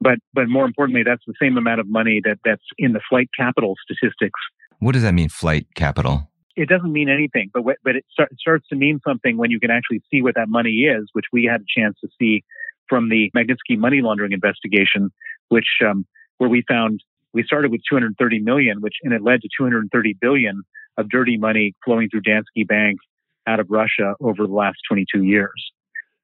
But 0.00 0.18
but 0.34 0.48
more 0.48 0.66
importantly, 0.66 1.02
that's 1.04 1.22
the 1.26 1.32
same 1.40 1.56
amount 1.56 1.80
of 1.80 1.88
money 1.88 2.20
that, 2.24 2.38
that's 2.44 2.62
in 2.76 2.92
the 2.92 3.00
flight 3.08 3.30
capital 3.36 3.74
statistics. 3.82 4.38
What 4.78 4.92
does 4.92 5.02
that 5.02 5.14
mean, 5.14 5.30
flight 5.30 5.68
capital? 5.74 6.30
It 6.54 6.68
doesn't 6.68 6.92
mean 6.92 7.08
anything, 7.08 7.50
but 7.52 7.62
but 7.82 7.96
it, 7.96 8.04
start, 8.10 8.30
starts 8.38 8.68
to 8.68 8.76
mean 8.76 9.00
something 9.06 9.38
when 9.38 9.50
you 9.50 9.58
can 9.58 9.70
actually 9.70 10.02
see 10.10 10.20
what 10.20 10.34
that 10.34 10.48
money 10.48 10.70
is, 10.70 11.08
which 11.14 11.26
we 11.32 11.44
had 11.44 11.62
a 11.62 11.80
chance 11.80 11.96
to 12.02 12.08
see 12.18 12.44
from 12.88 13.08
the 13.08 13.30
Magnitsky 13.34 13.78
money 13.78 14.00
laundering 14.02 14.32
investigation, 14.32 15.10
which 15.48 15.66
um, 15.86 16.06
where 16.38 16.50
we 16.50 16.62
found 16.68 17.00
we 17.32 17.42
started 17.42 17.70
with 17.70 17.80
230 17.88 18.40
million, 18.40 18.80
which 18.80 18.94
and 19.02 19.12
it 19.12 19.22
led 19.22 19.42
to 19.42 19.48
230 19.58 20.16
billion 20.20 20.62
of 20.96 21.10
dirty 21.10 21.36
money 21.36 21.74
flowing 21.84 22.08
through 22.08 22.22
Danske 22.22 22.66
Bank 22.66 22.98
out 23.46 23.60
of 23.60 23.66
Russia 23.70 24.14
over 24.20 24.46
the 24.46 24.52
last 24.52 24.78
22 24.88 25.22
years. 25.22 25.72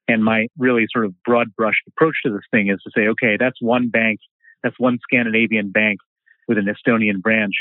And 0.08 0.24
my 0.24 0.48
really 0.58 0.86
sort 0.90 1.04
of 1.04 1.14
broad 1.22 1.54
brush 1.54 1.74
approach 1.86 2.16
to 2.24 2.32
this 2.32 2.42
thing 2.50 2.68
is 2.68 2.80
to 2.82 2.90
say, 2.96 3.08
okay, 3.08 3.36
that's 3.38 3.60
one 3.60 3.88
bank, 3.88 4.18
that's 4.62 4.78
one 4.78 4.98
Scandinavian 5.02 5.70
bank 5.70 6.00
with 6.48 6.58
an 6.58 6.66
Estonian 6.66 7.20
branch. 7.20 7.54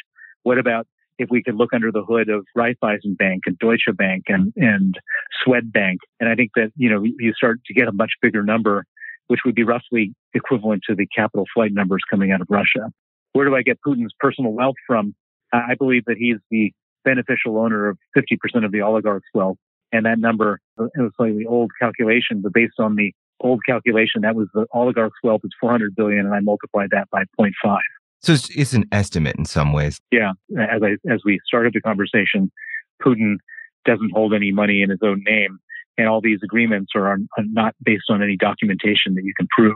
What 0.43 0.57
about 0.57 0.87
if 1.19 1.29
we 1.29 1.43
could 1.43 1.55
look 1.55 1.73
under 1.73 1.91
the 1.91 2.03
hood 2.03 2.29
of 2.29 2.45
Raiffeisen 2.57 3.15
Bank 3.17 3.43
and 3.45 3.59
Deutsche 3.59 3.95
Bank 3.95 4.23
and, 4.27 4.53
and 4.55 4.95
Swedbank? 5.45 5.97
And 6.19 6.29
I 6.29 6.35
think 6.35 6.51
that, 6.55 6.71
you 6.75 6.89
know, 6.89 7.03
you 7.03 7.33
start 7.33 7.59
to 7.65 7.73
get 7.73 7.87
a 7.87 7.91
much 7.91 8.11
bigger 8.21 8.43
number 8.43 8.85
which 9.31 9.39
would 9.45 9.55
be 9.55 9.63
roughly 9.63 10.13
equivalent 10.33 10.83
to 10.85 10.93
the 10.93 11.07
capital 11.07 11.45
flight 11.53 11.71
numbers 11.71 12.01
coming 12.09 12.33
out 12.33 12.41
of 12.41 12.47
Russia. 12.49 12.91
Where 13.33 13.45
do 13.45 13.55
I 13.55 13.61
get 13.61 13.79
Putin's 13.85 14.13
personal 14.19 14.51
wealth 14.51 14.75
from? 14.85 15.15
I 15.53 15.75
believe 15.77 16.05
that 16.05 16.17
he's 16.17 16.37
the 16.49 16.71
beneficial 17.03 17.57
owner 17.57 17.89
of 17.89 17.97
50% 18.17 18.65
of 18.65 18.71
the 18.71 18.81
oligarch's 18.81 19.29
wealth. 19.33 19.57
And 19.91 20.05
that 20.05 20.19
number 20.19 20.59
uh, 20.79 20.85
is 20.85 20.91
a 21.01 21.09
slightly 21.17 21.45
old 21.45 21.71
calculation, 21.79 22.41
but 22.41 22.53
based 22.53 22.79
on 22.79 22.95
the 22.95 23.11
old 23.41 23.59
calculation, 23.67 24.21
that 24.21 24.35
was 24.35 24.47
the 24.53 24.65
oligarch's 24.71 25.17
wealth 25.23 25.41
is 25.43 25.51
400 25.59 25.95
billion, 25.95 26.25
and 26.25 26.33
I 26.33 26.39
multiplied 26.39 26.89
that 26.91 27.09
by 27.09 27.23
0.5. 27.39 27.79
So 28.21 28.33
it's, 28.33 28.49
it's 28.49 28.73
an 28.73 28.85
estimate 28.91 29.35
in 29.35 29.45
some 29.45 29.73
ways. 29.73 29.99
Yeah. 30.11 30.31
As 30.57 30.81
I, 30.83 30.91
as 31.11 31.21
we 31.25 31.39
started 31.45 31.73
the 31.73 31.81
conversation, 31.81 32.51
Putin 33.01 33.37
doesn't 33.83 34.11
hold 34.13 34.33
any 34.33 34.51
money 34.51 34.81
in 34.81 34.91
his 34.91 34.99
own 35.01 35.23
name 35.25 35.59
and 35.97 36.07
all 36.07 36.21
these 36.21 36.39
agreements 36.43 36.91
are, 36.95 37.07
are 37.07 37.19
not 37.37 37.75
based 37.83 38.05
on 38.09 38.23
any 38.23 38.37
documentation 38.37 39.15
that 39.15 39.23
you 39.23 39.33
can 39.35 39.47
prove. 39.55 39.75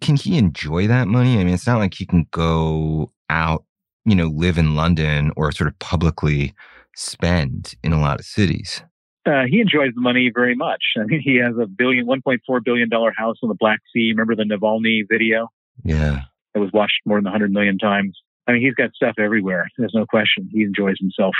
Can 0.00 0.16
he 0.16 0.38
enjoy 0.38 0.86
that 0.86 1.08
money? 1.08 1.38
I 1.38 1.44
mean, 1.44 1.54
it's 1.54 1.66
not 1.66 1.78
like 1.78 1.94
he 1.94 2.06
can 2.06 2.26
go 2.30 3.12
out, 3.28 3.64
you 4.04 4.14
know, 4.14 4.26
live 4.26 4.58
in 4.58 4.74
London 4.74 5.30
or 5.36 5.52
sort 5.52 5.68
of 5.68 5.78
publicly 5.78 6.54
spend 6.96 7.74
in 7.82 7.92
a 7.92 8.00
lot 8.00 8.20
of 8.20 8.26
cities. 8.26 8.82
Uh, 9.26 9.42
he 9.48 9.60
enjoys 9.60 9.92
the 9.94 10.00
money 10.00 10.30
very 10.34 10.54
much. 10.54 10.82
I 10.98 11.04
mean, 11.04 11.20
he 11.22 11.36
has 11.36 11.54
a 11.60 11.66
billion, 11.66 12.06
$1.4 12.06 12.64
billion 12.64 12.88
house 12.90 13.36
on 13.42 13.48
the 13.48 13.56
Black 13.58 13.80
Sea. 13.92 14.10
Remember 14.10 14.34
the 14.34 14.44
Navalny 14.44 15.02
video? 15.08 15.48
Yeah. 15.84 16.22
It 16.54 16.58
was 16.58 16.70
watched 16.72 17.00
more 17.04 17.18
than 17.18 17.24
100 17.24 17.52
million 17.52 17.78
times. 17.78 18.18
I 18.46 18.52
mean, 18.52 18.62
he's 18.62 18.74
got 18.74 18.92
stuff 18.94 19.14
everywhere. 19.18 19.68
There's 19.78 19.94
no 19.94 20.06
question. 20.06 20.48
He 20.50 20.62
enjoys 20.62 20.96
himself 20.98 21.34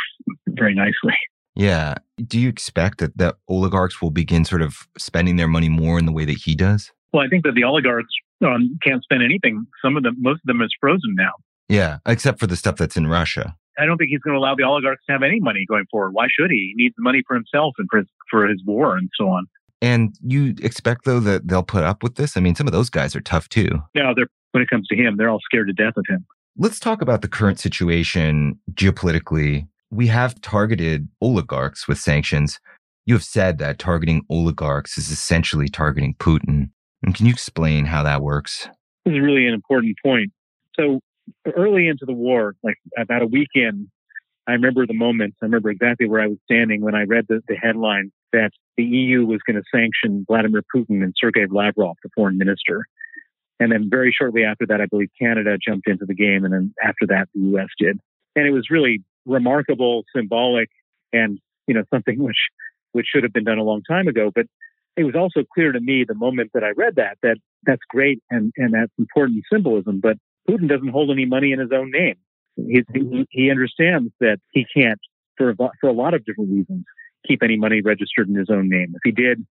very 0.49 0.75
nicely. 0.75 1.15
Yeah. 1.57 1.95
Do 2.25 2.39
you 2.39 2.49
expect 2.49 2.99
that 2.99 3.19
the 3.19 3.37
oligarchs 3.49 4.01
will 4.01 4.11
begin 4.13 4.45
sort 4.45 4.63
of 4.63 4.87
spending 4.97 5.37
their 5.37 5.49
money 5.49 5.69
more 5.69 5.99
in 5.99 6.07
the 6.07 6.13
way 6.13 6.25
that 6.25 6.39
he 6.45 6.55
does? 6.55 6.93
Well, 7.13 7.25
I 7.25 7.29
think 7.29 7.45
that 7.45 7.55
the 7.55 7.65
oligarchs 7.65 8.13
um, 8.43 8.79
can't 8.83 9.03
spend 9.03 9.23
anything. 9.23 9.67
Some 9.85 9.97
of 9.97 10.03
them, 10.03 10.17
most 10.19 10.37
of 10.37 10.47
them 10.47 10.63
is 10.63 10.71
frozen 10.81 11.15
now. 11.17 11.33
Yeah, 11.69 11.99
except 12.07 12.41
for 12.41 12.47
the 12.47 12.57
stuff 12.57 12.77
that's 12.77 12.97
in 12.97 13.07
Russia. 13.07 13.55
I 13.79 13.87
don't 13.87 13.97
think 13.97 14.11
he's 14.11 14.21
going 14.21 14.35
to 14.35 14.39
allow 14.39 14.55
the 14.55 14.65
oligarchs 14.65 15.05
to 15.07 15.13
have 15.13 15.23
any 15.23 15.41
money 15.41 15.65
going 15.69 15.85
forward. 15.91 16.11
Why 16.13 16.27
should 16.39 16.51
he? 16.51 16.75
He 16.77 16.83
needs 16.83 16.95
the 16.97 17.03
money 17.03 17.23
for 17.27 17.35
himself 17.35 17.75
and 17.79 17.89
for 17.91 17.99
his, 17.99 18.09
for 18.31 18.47
his 18.47 18.61
war 18.67 18.97
and 18.97 19.09
so 19.19 19.29
on. 19.29 19.47
And 19.81 20.15
you 20.23 20.55
expect 20.61 21.05
though 21.05 21.21
that 21.21 21.49
they'll 21.49 21.63
put 21.63 21.85
up 21.85 22.03
with 22.03 22.17
this? 22.17 22.37
I 22.37 22.41
mean, 22.41 22.55
some 22.55 22.67
of 22.67 22.73
those 22.73 22.91
guys 22.91 23.17
are 23.17 23.21
tough 23.21 23.49
too. 23.49 23.83
No, 23.95 24.13
they're 24.15 24.27
when 24.53 24.63
it 24.63 24.69
comes 24.69 24.89
to 24.89 24.97
him, 24.97 25.17
they're 25.17 25.29
all 25.29 25.41
scared 25.41 25.69
to 25.69 25.73
death 25.73 25.97
of 25.97 26.05
him. 26.09 26.27
Let's 26.57 26.81
talk 26.81 27.01
about 27.01 27.23
the 27.23 27.29
current 27.29 27.61
situation 27.61 28.59
geopolitically. 28.73 29.69
We 29.91 30.09
have 30.09 30.41
targeted 30.41 31.09
oligarchs 31.21 31.89
with 31.89 31.99
sanctions. 31.99 32.61
You 33.07 33.15
have 33.15 33.25
said 33.25 33.59
that 33.59 33.79
targeting 33.79 34.23
oligarchs 34.29 34.99
is 34.99 35.11
essentially 35.11 35.69
targeting 35.69 36.15
Putin. 36.15 36.71
And 37.03 37.15
can 37.15 37.27
you 37.27 37.33
explain 37.33 37.87
how 37.87 38.03
that 38.03 38.23
works? 38.23 38.69
This 39.05 39.15
is 39.15 39.21
really 39.21 39.47
an 39.47 39.55
important 39.55 39.97
point. 40.05 40.33
So 40.79 41.01
early 41.57 41.89
into 41.89 42.05
the 42.05 42.13
war, 42.13 42.55
like 42.63 42.77
about 42.97 43.23
a 43.23 43.27
week 43.27 43.49
in, 43.55 43.91
I 44.47 44.53
remember 44.53 44.87
the 44.87 44.95
moment. 44.95 45.35
I 45.41 45.47
remember 45.47 45.71
exactly 45.71 46.09
where 46.09 46.21
I 46.21 46.27
was 46.27 46.39
standing 46.45 46.81
when 46.81 46.95
I 46.95 47.03
read 47.03 47.27
the, 47.29 47.41
the 47.47 47.57
headline 47.57 48.11
that 48.33 48.51
the 48.77 48.85
EU 48.85 49.25
was 49.25 49.41
going 49.47 49.57
to 49.57 49.63
sanction 49.73 50.25
Vladimir 50.27 50.63
Putin 50.75 51.03
and 51.03 51.15
Sergei 51.17 51.47
Lavrov, 51.49 51.97
the 52.03 52.11
foreign 52.15 52.39
minister. 52.39 52.85
And 53.59 53.71
then 53.71 53.89
very 53.91 54.15
shortly 54.17 54.45
after 54.45 54.67
that, 54.67 54.81
I 54.81 54.87
believe 54.87 55.11
Canada 55.21 55.57
jumped 55.65 55.89
into 55.89 56.07
the 56.07 56.15
game. 56.15 56.45
And 56.45 56.55
then 56.55 56.75
after 56.83 57.07
that, 57.09 57.29
the 57.35 57.59
US 57.59 57.69
did. 57.79 57.99
And 58.35 58.47
it 58.47 58.51
was 58.51 58.71
really 58.71 59.03
remarkable, 59.27 60.05
symbolic, 60.17 60.71
and, 61.13 61.39
you 61.67 61.75
know, 61.75 61.85
something 61.93 62.19
which, 62.23 62.39
which 62.93 63.07
should 63.07 63.23
have 63.23 63.33
been 63.33 63.45
done 63.45 63.59
a 63.59 63.65
long 63.65 63.83
time 63.83 64.09
ago. 64.09 64.31
But 64.35 64.47
it 64.97 65.05
was 65.05 65.15
also 65.15 65.45
clear 65.55 65.73
to 65.73 65.81
me 65.81 66.05
the 66.07 66.15
moment 66.15 66.51
that 66.55 66.65
I 66.65 66.71
read 66.71 66.97
that, 66.97 67.19
that 67.23 67.37
that's 67.65 67.83
great 67.89 68.23
and, 68.31 68.53
and 68.57 68.75
that's 68.75 68.93
important 68.99 69.43
symbolism. 69.53 70.01
But 70.01 70.17
Putin 70.49 70.69
doesn't 70.69 70.89
hold 70.89 71.11
any 71.11 71.27
money 71.27 71.53
in 71.53 71.59
his 71.59 71.71
own 71.73 71.91
name. 71.91 72.17
He, 72.57 72.83
mm-hmm. 72.83 73.23
he 73.31 73.51
understands 73.51 74.13
that 74.21 74.39
he 74.51 74.67
can't, 74.75 74.99
for 75.37 75.51
a, 75.51 75.57
for 75.81 75.89
a 75.89 75.93
lot 75.93 76.15
of 76.15 76.25
different 76.25 76.51
reasons, 76.51 76.85
keep 77.27 77.43
any 77.43 77.57
money 77.57 77.81
registered 77.81 78.29
in 78.29 78.35
his 78.35 78.51
own 78.51 78.69
name. 78.69 78.93
If 78.95 79.01
he 79.05 79.13
did, 79.13 79.47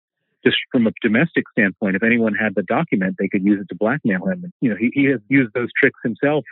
just 0.44 0.56
from 0.70 0.86
a 0.86 0.92
domestic 1.02 1.44
standpoint, 1.50 1.96
if 1.96 2.02
anyone 2.02 2.34
had 2.34 2.54
the 2.54 2.62
document, 2.62 3.16
they 3.18 3.28
could 3.28 3.44
use 3.44 3.60
it 3.60 3.68
to 3.68 3.74
blackmail 3.74 4.26
him. 4.26 4.52
You 4.60 4.70
know, 4.70 4.76
he, 4.76 4.90
he 4.92 5.04
has 5.06 5.20
used 5.28 5.52
those 5.54 5.68
tricks 5.78 5.98
himself 6.02 6.44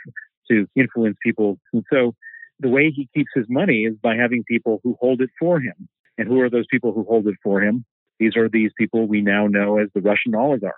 to 0.50 0.66
influence 0.74 1.16
people. 1.22 1.58
And 1.72 1.84
so 1.92 2.14
the 2.60 2.68
way 2.68 2.90
he 2.90 3.08
keeps 3.14 3.30
his 3.34 3.46
money 3.48 3.82
is 3.82 3.94
by 4.02 4.16
having 4.16 4.44
people 4.44 4.80
who 4.82 4.96
hold 5.00 5.20
it 5.20 5.30
for 5.38 5.60
him. 5.60 5.88
And 6.18 6.26
who 6.26 6.40
are 6.40 6.50
those 6.50 6.66
people 6.70 6.92
who 6.92 7.04
hold 7.04 7.26
it 7.26 7.36
for 7.42 7.60
him? 7.60 7.84
These 8.18 8.36
are 8.36 8.48
these 8.48 8.70
people 8.78 9.06
we 9.06 9.20
now 9.20 9.46
know 9.46 9.78
as 9.78 9.88
the 9.94 10.00
Russian 10.00 10.34
oligarchs. 10.34 10.76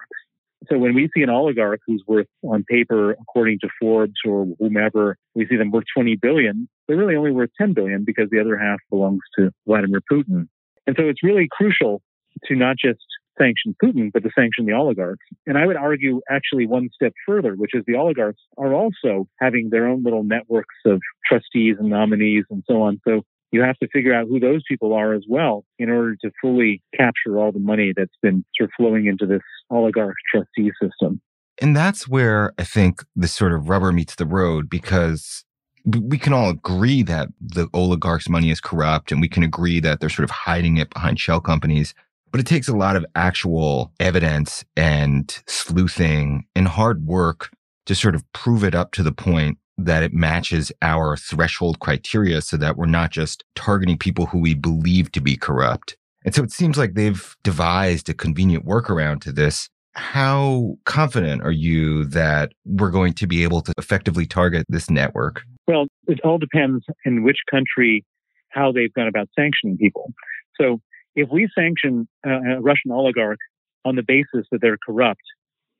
So 0.68 0.76
when 0.76 0.94
we 0.94 1.08
see 1.14 1.22
an 1.22 1.30
oligarch 1.30 1.80
who's 1.86 2.02
worth 2.06 2.26
on 2.42 2.64
paper, 2.64 3.12
according 3.12 3.60
to 3.60 3.68
Forbes 3.80 4.20
or 4.24 4.46
whomever, 4.58 5.16
we 5.34 5.46
see 5.46 5.56
them 5.56 5.70
worth 5.70 5.84
20 5.94 6.16
billion. 6.16 6.68
They're 6.86 6.96
really 6.96 7.14
only 7.14 7.30
worth 7.30 7.50
10 7.58 7.74
billion 7.74 8.04
because 8.04 8.28
the 8.30 8.40
other 8.40 8.58
half 8.58 8.78
belongs 8.90 9.20
to 9.38 9.50
Vladimir 9.66 10.00
Putin. 10.10 10.48
And 10.86 10.96
so 10.96 11.04
it's 11.04 11.22
really 11.22 11.48
crucial 11.50 12.02
to 12.46 12.56
not 12.56 12.76
just 12.76 13.00
sanction 13.38 13.74
Putin, 13.82 14.10
but 14.12 14.24
to 14.24 14.30
sanction 14.36 14.66
the 14.66 14.72
oligarchs. 14.72 15.24
And 15.46 15.56
I 15.56 15.64
would 15.64 15.76
argue 15.76 16.20
actually 16.28 16.66
one 16.66 16.88
step 16.92 17.12
further, 17.24 17.54
which 17.54 17.70
is 17.72 17.84
the 17.86 17.94
oligarchs 17.94 18.40
are 18.56 18.74
also 18.74 19.28
having 19.38 19.70
their 19.70 19.86
own 19.86 20.02
little 20.02 20.24
networks 20.24 20.74
of 20.84 21.00
trustees 21.24 21.76
and 21.78 21.88
nominees 21.88 22.44
and 22.50 22.64
so 22.68 22.82
on. 22.82 23.00
So 23.06 23.22
you 23.50 23.62
have 23.62 23.78
to 23.78 23.88
figure 23.88 24.14
out 24.14 24.26
who 24.28 24.40
those 24.40 24.62
people 24.68 24.92
are 24.92 25.14
as 25.14 25.24
well 25.28 25.64
in 25.78 25.90
order 25.90 26.16
to 26.16 26.30
fully 26.40 26.82
capture 26.96 27.38
all 27.38 27.52
the 27.52 27.58
money 27.58 27.92
that's 27.96 28.16
been 28.22 28.44
sort 28.56 28.68
of 28.68 28.72
flowing 28.76 29.06
into 29.06 29.26
this 29.26 29.42
oligarch 29.70 30.16
trustee 30.30 30.70
system. 30.82 31.20
And 31.60 31.76
that's 31.76 32.06
where 32.06 32.52
I 32.58 32.64
think 32.64 33.02
the 33.16 33.28
sort 33.28 33.52
of 33.52 33.68
rubber 33.68 33.92
meets 33.92 34.14
the 34.14 34.26
road 34.26 34.70
because 34.70 35.44
we 35.84 36.18
can 36.18 36.32
all 36.32 36.50
agree 36.50 37.02
that 37.02 37.28
the 37.40 37.68
oligarchs' 37.72 38.28
money 38.28 38.50
is 38.50 38.60
corrupt 38.60 39.10
and 39.10 39.20
we 39.20 39.28
can 39.28 39.42
agree 39.42 39.80
that 39.80 40.00
they're 40.00 40.08
sort 40.08 40.24
of 40.24 40.30
hiding 40.30 40.76
it 40.76 40.90
behind 40.90 41.18
shell 41.18 41.40
companies. 41.40 41.94
But 42.30 42.40
it 42.40 42.46
takes 42.46 42.68
a 42.68 42.76
lot 42.76 42.94
of 42.94 43.06
actual 43.14 43.92
evidence 43.98 44.64
and 44.76 45.42
sleuthing 45.46 46.44
and 46.54 46.68
hard 46.68 47.06
work 47.06 47.50
to 47.86 47.94
sort 47.94 48.14
of 48.14 48.30
prove 48.32 48.62
it 48.64 48.74
up 48.74 48.92
to 48.92 49.02
the 49.02 49.12
point 49.12 49.56
that 49.78 50.02
it 50.02 50.12
matches 50.12 50.72
our 50.82 51.16
threshold 51.16 51.78
criteria 51.78 52.40
so 52.40 52.56
that 52.56 52.76
we're 52.76 52.86
not 52.86 53.10
just 53.10 53.44
targeting 53.54 53.96
people 53.96 54.26
who 54.26 54.38
we 54.38 54.54
believe 54.54 55.10
to 55.12 55.20
be 55.20 55.36
corrupt. 55.36 55.96
And 56.24 56.34
so 56.34 56.42
it 56.42 56.50
seems 56.50 56.76
like 56.76 56.94
they've 56.94 57.36
devised 57.44 58.08
a 58.08 58.14
convenient 58.14 58.66
workaround 58.66 59.20
to 59.22 59.32
this. 59.32 59.68
How 59.94 60.76
confident 60.84 61.42
are 61.42 61.52
you 61.52 62.04
that 62.06 62.52
we're 62.64 62.90
going 62.90 63.14
to 63.14 63.26
be 63.26 63.42
able 63.44 63.62
to 63.62 63.72
effectively 63.78 64.26
target 64.26 64.66
this 64.68 64.90
network? 64.90 65.42
Well, 65.66 65.86
it 66.06 66.20
all 66.24 66.38
depends 66.38 66.84
in 67.04 67.22
which 67.22 67.38
country, 67.50 68.04
how 68.50 68.72
they've 68.72 68.92
gone 68.92 69.08
about 69.08 69.28
sanctioning 69.38 69.76
people. 69.76 70.12
So 70.60 70.80
if 71.14 71.28
we 71.30 71.48
sanction 71.56 72.08
a 72.24 72.60
Russian 72.60 72.90
oligarch 72.90 73.38
on 73.84 73.96
the 73.96 74.02
basis 74.06 74.46
that 74.50 74.60
they're 74.60 74.78
corrupt, 74.84 75.22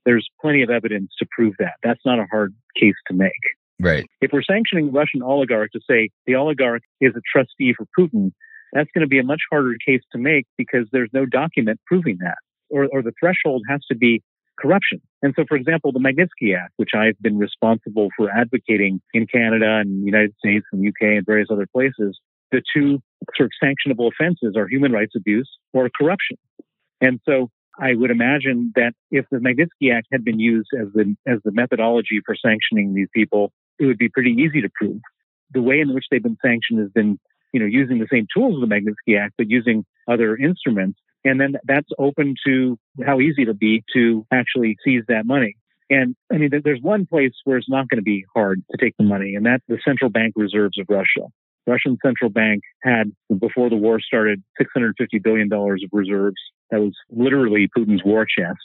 there's 0.04 0.26
plenty 0.40 0.62
of 0.62 0.70
evidence 0.70 1.10
to 1.18 1.26
prove 1.30 1.54
that. 1.58 1.74
That's 1.82 2.00
not 2.04 2.18
a 2.18 2.26
hard 2.30 2.54
case 2.80 2.94
to 3.08 3.14
make. 3.14 3.32
Right. 3.80 4.06
If 4.20 4.32
we're 4.32 4.42
sanctioning 4.42 4.92
Russian 4.92 5.22
oligarch 5.22 5.72
to 5.72 5.80
say 5.88 6.10
the 6.26 6.34
oligarch 6.34 6.82
is 7.00 7.12
a 7.16 7.20
trustee 7.32 7.74
for 7.74 7.86
Putin, 7.98 8.32
that's 8.72 8.90
going 8.92 9.02
to 9.02 9.08
be 9.08 9.18
a 9.18 9.24
much 9.24 9.40
harder 9.50 9.76
case 9.86 10.02
to 10.12 10.18
make 10.18 10.46
because 10.56 10.86
there's 10.92 11.10
no 11.12 11.26
document 11.26 11.80
proving 11.86 12.18
that, 12.20 12.38
or, 12.70 12.88
or 12.92 13.02
the 13.02 13.12
threshold 13.18 13.62
has 13.68 13.80
to 13.90 13.96
be 13.96 14.22
corruption. 14.58 15.00
And 15.22 15.32
so, 15.36 15.44
for 15.48 15.56
example, 15.56 15.92
the 15.92 16.00
Magnitsky 16.00 16.56
Act, 16.56 16.72
which 16.76 16.90
I've 16.94 17.18
been 17.20 17.38
responsible 17.38 18.08
for 18.16 18.30
advocating 18.30 19.00
in 19.14 19.26
Canada 19.26 19.78
and 19.80 20.02
the 20.02 20.06
United 20.06 20.34
States 20.38 20.66
and 20.72 20.86
UK 20.86 21.16
and 21.16 21.26
various 21.26 21.48
other 21.50 21.66
places, 21.72 22.18
the 22.50 22.62
two 22.74 23.00
sort 23.36 23.50
of 23.50 23.52
sanctionable 23.62 24.10
offenses 24.10 24.56
are 24.56 24.66
human 24.68 24.92
rights 24.92 25.14
abuse 25.16 25.48
or 25.72 25.88
corruption. 25.96 26.36
And 27.00 27.20
so 27.28 27.50
I 27.78 27.94
would 27.94 28.10
imagine 28.10 28.72
that 28.74 28.92
if 29.10 29.26
the 29.30 29.38
Magnitsky 29.38 29.94
Act 29.94 30.08
had 30.10 30.24
been 30.24 30.40
used 30.40 30.68
as 30.78 30.88
the 30.94 31.14
as 31.26 31.38
the 31.44 31.52
methodology 31.52 32.20
for 32.24 32.34
sanctioning 32.34 32.94
these 32.94 33.08
people, 33.14 33.52
it 33.78 33.86
would 33.86 33.98
be 33.98 34.08
pretty 34.08 34.32
easy 34.32 34.60
to 34.60 34.68
prove. 34.74 35.00
The 35.52 35.62
way 35.62 35.80
in 35.80 35.94
which 35.94 36.04
they've 36.10 36.22
been 36.22 36.38
sanctioned 36.44 36.80
has 36.80 36.90
been, 36.90 37.18
you 37.52 37.60
know, 37.60 37.66
using 37.66 37.98
the 37.98 38.08
same 38.10 38.26
tools 38.34 38.62
of 38.62 38.68
the 38.68 38.74
Magnitsky 38.74 39.18
Act, 39.18 39.34
but 39.38 39.48
using 39.48 39.84
other 40.06 40.36
instruments. 40.36 40.98
And 41.24 41.40
then 41.40 41.56
that's 41.64 41.88
open 41.98 42.34
to 42.46 42.78
how 43.04 43.20
easy 43.20 43.42
it'll 43.42 43.54
be 43.54 43.82
to 43.94 44.26
actually 44.32 44.76
seize 44.84 45.02
that 45.08 45.26
money. 45.26 45.56
And 45.90 46.14
I 46.32 46.36
mean, 46.36 46.50
there's 46.64 46.82
one 46.82 47.06
place 47.06 47.32
where 47.44 47.56
it's 47.56 47.68
not 47.68 47.88
going 47.88 47.96
to 47.98 48.02
be 48.02 48.24
hard 48.34 48.62
to 48.70 48.76
take 48.76 48.94
the 48.98 49.04
money, 49.04 49.34
and 49.34 49.46
that's 49.46 49.64
the 49.68 49.78
central 49.84 50.10
bank 50.10 50.34
reserves 50.36 50.78
of 50.78 50.86
Russia. 50.88 51.28
Russian 51.66 51.98
central 52.04 52.30
bank 52.30 52.62
had, 52.82 53.12
before 53.38 53.68
the 53.68 53.76
war 53.76 54.00
started, 54.00 54.42
$650 54.60 55.22
billion 55.22 55.52
of 55.52 55.90
reserves. 55.92 56.36
That 56.70 56.80
was 56.80 56.94
literally 57.10 57.68
Putin's 57.76 58.02
war 58.04 58.26
chest. 58.26 58.58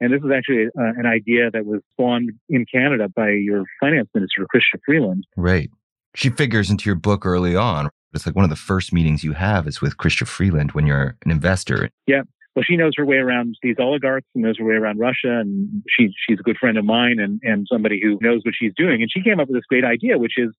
And 0.00 0.12
this 0.12 0.20
is 0.20 0.30
actually 0.34 0.66
uh, 0.66 0.92
an 0.98 1.06
idea 1.06 1.50
that 1.50 1.64
was 1.64 1.80
spawned 1.92 2.32
in 2.48 2.66
Canada 2.70 3.08
by 3.08 3.30
your 3.30 3.64
finance 3.80 4.08
minister, 4.14 4.46
Chrystia 4.54 4.78
Freeland. 4.84 5.24
Right. 5.36 5.70
She 6.14 6.30
figures 6.30 6.70
into 6.70 6.86
your 6.88 6.96
book 6.96 7.24
early 7.24 7.56
on. 7.56 7.88
It's 8.12 8.26
like 8.26 8.36
one 8.36 8.44
of 8.44 8.50
the 8.50 8.56
first 8.56 8.92
meetings 8.92 9.24
you 9.24 9.32
have 9.32 9.66
is 9.66 9.80
with 9.80 9.96
Chrystia 9.96 10.26
Freeland 10.26 10.72
when 10.72 10.86
you're 10.86 11.16
an 11.24 11.30
investor. 11.30 11.90
Yeah. 12.06 12.22
Well, 12.54 12.62
she 12.62 12.76
knows 12.76 12.92
her 12.96 13.04
way 13.04 13.16
around 13.16 13.56
these 13.62 13.76
oligarchs 13.78 14.26
and 14.34 14.42
knows 14.44 14.56
her 14.58 14.64
way 14.64 14.76
around 14.76 14.98
Russia. 14.98 15.40
And 15.40 15.82
she, 15.88 16.08
she's 16.26 16.38
a 16.40 16.42
good 16.42 16.56
friend 16.56 16.78
of 16.78 16.86
mine 16.86 17.18
and, 17.18 17.40
and 17.42 17.66
somebody 17.70 18.00
who 18.02 18.18
knows 18.22 18.40
what 18.44 18.54
she's 18.58 18.72
doing. 18.74 19.02
And 19.02 19.10
she 19.10 19.22
came 19.22 19.40
up 19.40 19.48
with 19.48 19.56
this 19.56 19.66
great 19.68 19.84
idea, 19.84 20.16
which 20.16 20.38
is, 20.38 20.50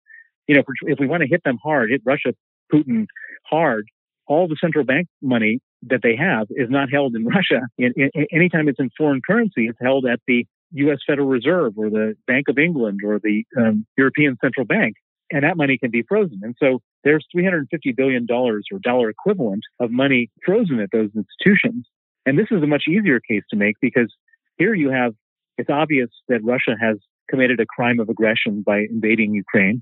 you 0.48 0.56
know, 0.56 0.64
if 0.84 1.00
we 1.00 1.08
want 1.08 1.22
to 1.24 1.28
hit 1.28 1.44
them 1.44 1.58
hard, 1.64 1.90
hit 1.90 2.02
Russia, 2.06 2.34
Putin 2.72 3.08
hard, 3.46 3.88
all 4.28 4.48
the 4.48 4.58
central 4.62 4.86
bank 4.86 5.08
money 5.22 5.60
that 5.84 6.02
they 6.04 6.16
have 6.16 6.48
is 6.50 6.70
not 6.70 6.90
held 6.92 7.16
in 7.16 7.26
Russia. 7.26 7.62
In, 7.78 7.94
in, 7.96 8.10
anytime 8.32 8.68
it's 8.68 8.80
in 8.80 8.90
foreign 8.98 9.22
currency, 9.26 9.68
it's 9.68 9.80
held 9.82 10.06
at 10.06 10.20
the 10.28 10.46
U.S. 10.74 11.00
Federal 11.08 11.28
Reserve 11.28 11.74
or 11.78 11.90
the 11.90 12.16
Bank 12.26 12.48
of 12.50 12.58
England 12.58 13.00
or 13.06 13.20
the 13.20 13.44
um, 13.58 13.86
European 13.98 14.38
Central 14.44 14.66
Bank, 14.66 14.96
and 15.32 15.44
that 15.44 15.58
money 15.58 15.78
can 15.78 15.92
be 15.92 16.04
frozen. 16.08 16.40
And 16.44 16.56
so 16.60 16.82
there's 17.04 17.26
350 17.32 17.94
billion 17.94 18.26
dollars 18.26 18.66
or 18.72 18.80
dollar 18.80 19.10
equivalent 19.10 19.64
of 19.80 19.92
money 19.92 20.30
frozen 20.46 20.80
at 20.80 20.90
those 20.92 21.10
institutions. 21.16 21.88
And 22.26 22.38
this 22.38 22.48
is 22.52 22.62
a 22.62 22.68
much 22.68 22.84
easier 22.90 23.22
case 23.22 23.44
to 23.52 23.56
make 23.56 23.76
because 23.82 24.14
here 24.58 24.74
you 24.74 24.90
have 24.90 25.14
it's 25.58 25.70
obvious 25.70 26.10
that 26.28 26.44
Russia 26.44 26.76
has 26.80 26.98
committed 27.30 27.60
a 27.60 27.66
crime 27.66 28.00
of 28.00 28.10
aggression 28.10 28.62
by 28.62 28.80
invading 28.80 29.34
Ukraine 29.34 29.82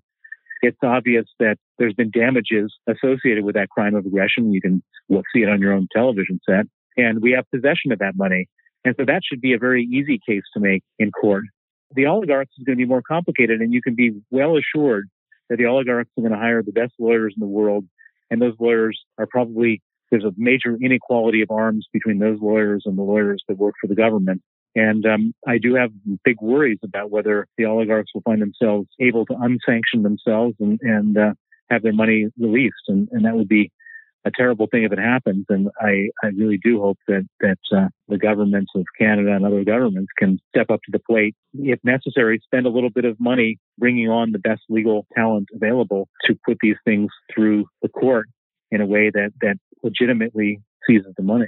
it's 0.62 0.78
obvious 0.84 1.26
that 1.40 1.58
there's 1.78 1.94
been 1.94 2.12
damages 2.12 2.74
associated 2.88 3.44
with 3.44 3.56
that 3.56 3.70
crime 3.70 3.96
of 3.96 4.06
aggression. 4.06 4.54
You 4.54 4.62
can 4.62 4.84
see 5.10 5.42
it 5.42 5.50
on 5.50 5.62
your 5.62 5.74
own 5.74 5.88
television 5.92 6.40
set. 6.50 6.66
And 6.98 7.22
we 7.22 7.32
have 7.32 7.46
possession 7.52 7.92
of 7.92 8.00
that 8.00 8.14
money. 8.16 8.48
And 8.84 8.96
so 8.98 9.06
that 9.06 9.22
should 9.24 9.42
be 9.42 9.54
a 9.54 9.58
very 9.58 9.84
easy 9.84 10.20
case 10.28 10.44
to 10.54 10.60
make 10.60 10.84
in 11.00 11.12
court. 11.12 11.44
The 11.94 12.06
oligarchs 12.06 12.52
is 12.58 12.64
going 12.64 12.78
to 12.78 12.82
be 12.82 12.88
more 12.88 13.02
complicated, 13.02 13.62
and 13.62 13.74
you 13.74 13.82
can 13.82 13.96
be 13.96 14.22
well 14.32 14.58
assured 14.58 15.08
that 15.50 15.58
the 15.58 15.66
oligarchs 15.66 16.10
are 16.18 16.22
going 16.22 16.34
to 16.34 16.40
hire 16.40 16.64
the 16.64 16.72
best 16.72 16.94
lawyers 17.00 17.34
in 17.36 17.40
the 17.40 17.48
world 17.48 17.86
And 18.30 18.42
those 18.42 18.56
lawyers 18.60 19.00
are 19.18 19.28
probably, 19.28 19.82
there's 20.12 20.24
a 20.24 20.32
major 20.38 20.78
inequality 20.82 21.42
of 21.42 21.52
arms 21.52 21.88
between 21.92 22.20
those 22.20 22.40
lawyers 22.42 22.84
and 22.86 22.98
the 22.98 23.04
lawyers 23.04 23.44
that 23.48 23.58
work 23.58 23.76
for 23.80 23.88
the 23.88 23.96
government. 23.96 24.42
And 24.76 25.06
um, 25.06 25.34
I 25.48 25.58
do 25.58 25.76
have 25.76 25.92
big 26.24 26.42
worries 26.42 26.80
about 26.84 27.10
whether 27.10 27.48
the 27.58 27.66
oligarchs 27.66 28.12
will 28.14 28.22
find 28.22 28.42
themselves 28.42 28.88
able 29.00 29.26
to 29.28 29.36
unsanction 29.40 30.04
themselves 30.04 30.56
and, 30.60 30.80
and 30.82 31.18
uh, 31.18 31.34
have 31.70 31.82
their 31.82 31.94
money 31.94 32.28
released. 32.38 32.84
And, 32.88 33.08
and 33.12 33.26
that 33.26 33.36
would 33.36 33.48
be 33.48 33.72
a 34.26 34.32
terrible 34.36 34.68
thing 34.70 34.84
if 34.84 34.92
it 34.92 35.00
happens. 35.00 35.46
And 35.50 35.70
I, 35.80 36.10
I 36.24 36.28
really 36.36 36.58
do 36.58 36.82
hope 36.82 36.98
that, 37.08 37.28
that 37.40 37.60
uh, 37.76 37.88
the 38.10 38.18
governments 38.18 38.72
of 38.76 38.84
Canada 39.00 39.34
and 39.34 39.46
other 39.46 39.64
governments 39.64 40.12
can 40.18 40.40
step 40.50 40.70
up 40.70 40.82
to 40.86 40.92
the 40.92 41.00
plate. 41.00 41.36
If 41.54 41.80
necessary, 41.84 42.42
spend 42.44 42.66
a 42.66 42.70
little 42.70 42.90
bit 42.90 43.06
of 43.06 43.20
money 43.20 43.58
bringing 43.78 44.10
on 44.10 44.32
the 44.32 44.40
best 44.40 44.64
legal 44.68 45.06
talent 45.16 45.48
available 45.54 46.10
to 46.26 46.36
put 46.46 46.58
these 46.62 46.78
things 46.84 47.10
through 47.34 47.66
the 47.82 47.90
court 47.90 48.28
in 48.72 48.82
a 48.82 48.86
way 48.86 49.12
that, 49.14 49.32
that 49.42 49.56
legitimately 49.84 50.60
seizes 50.88 51.14
the 51.16 51.24
money. 51.24 51.48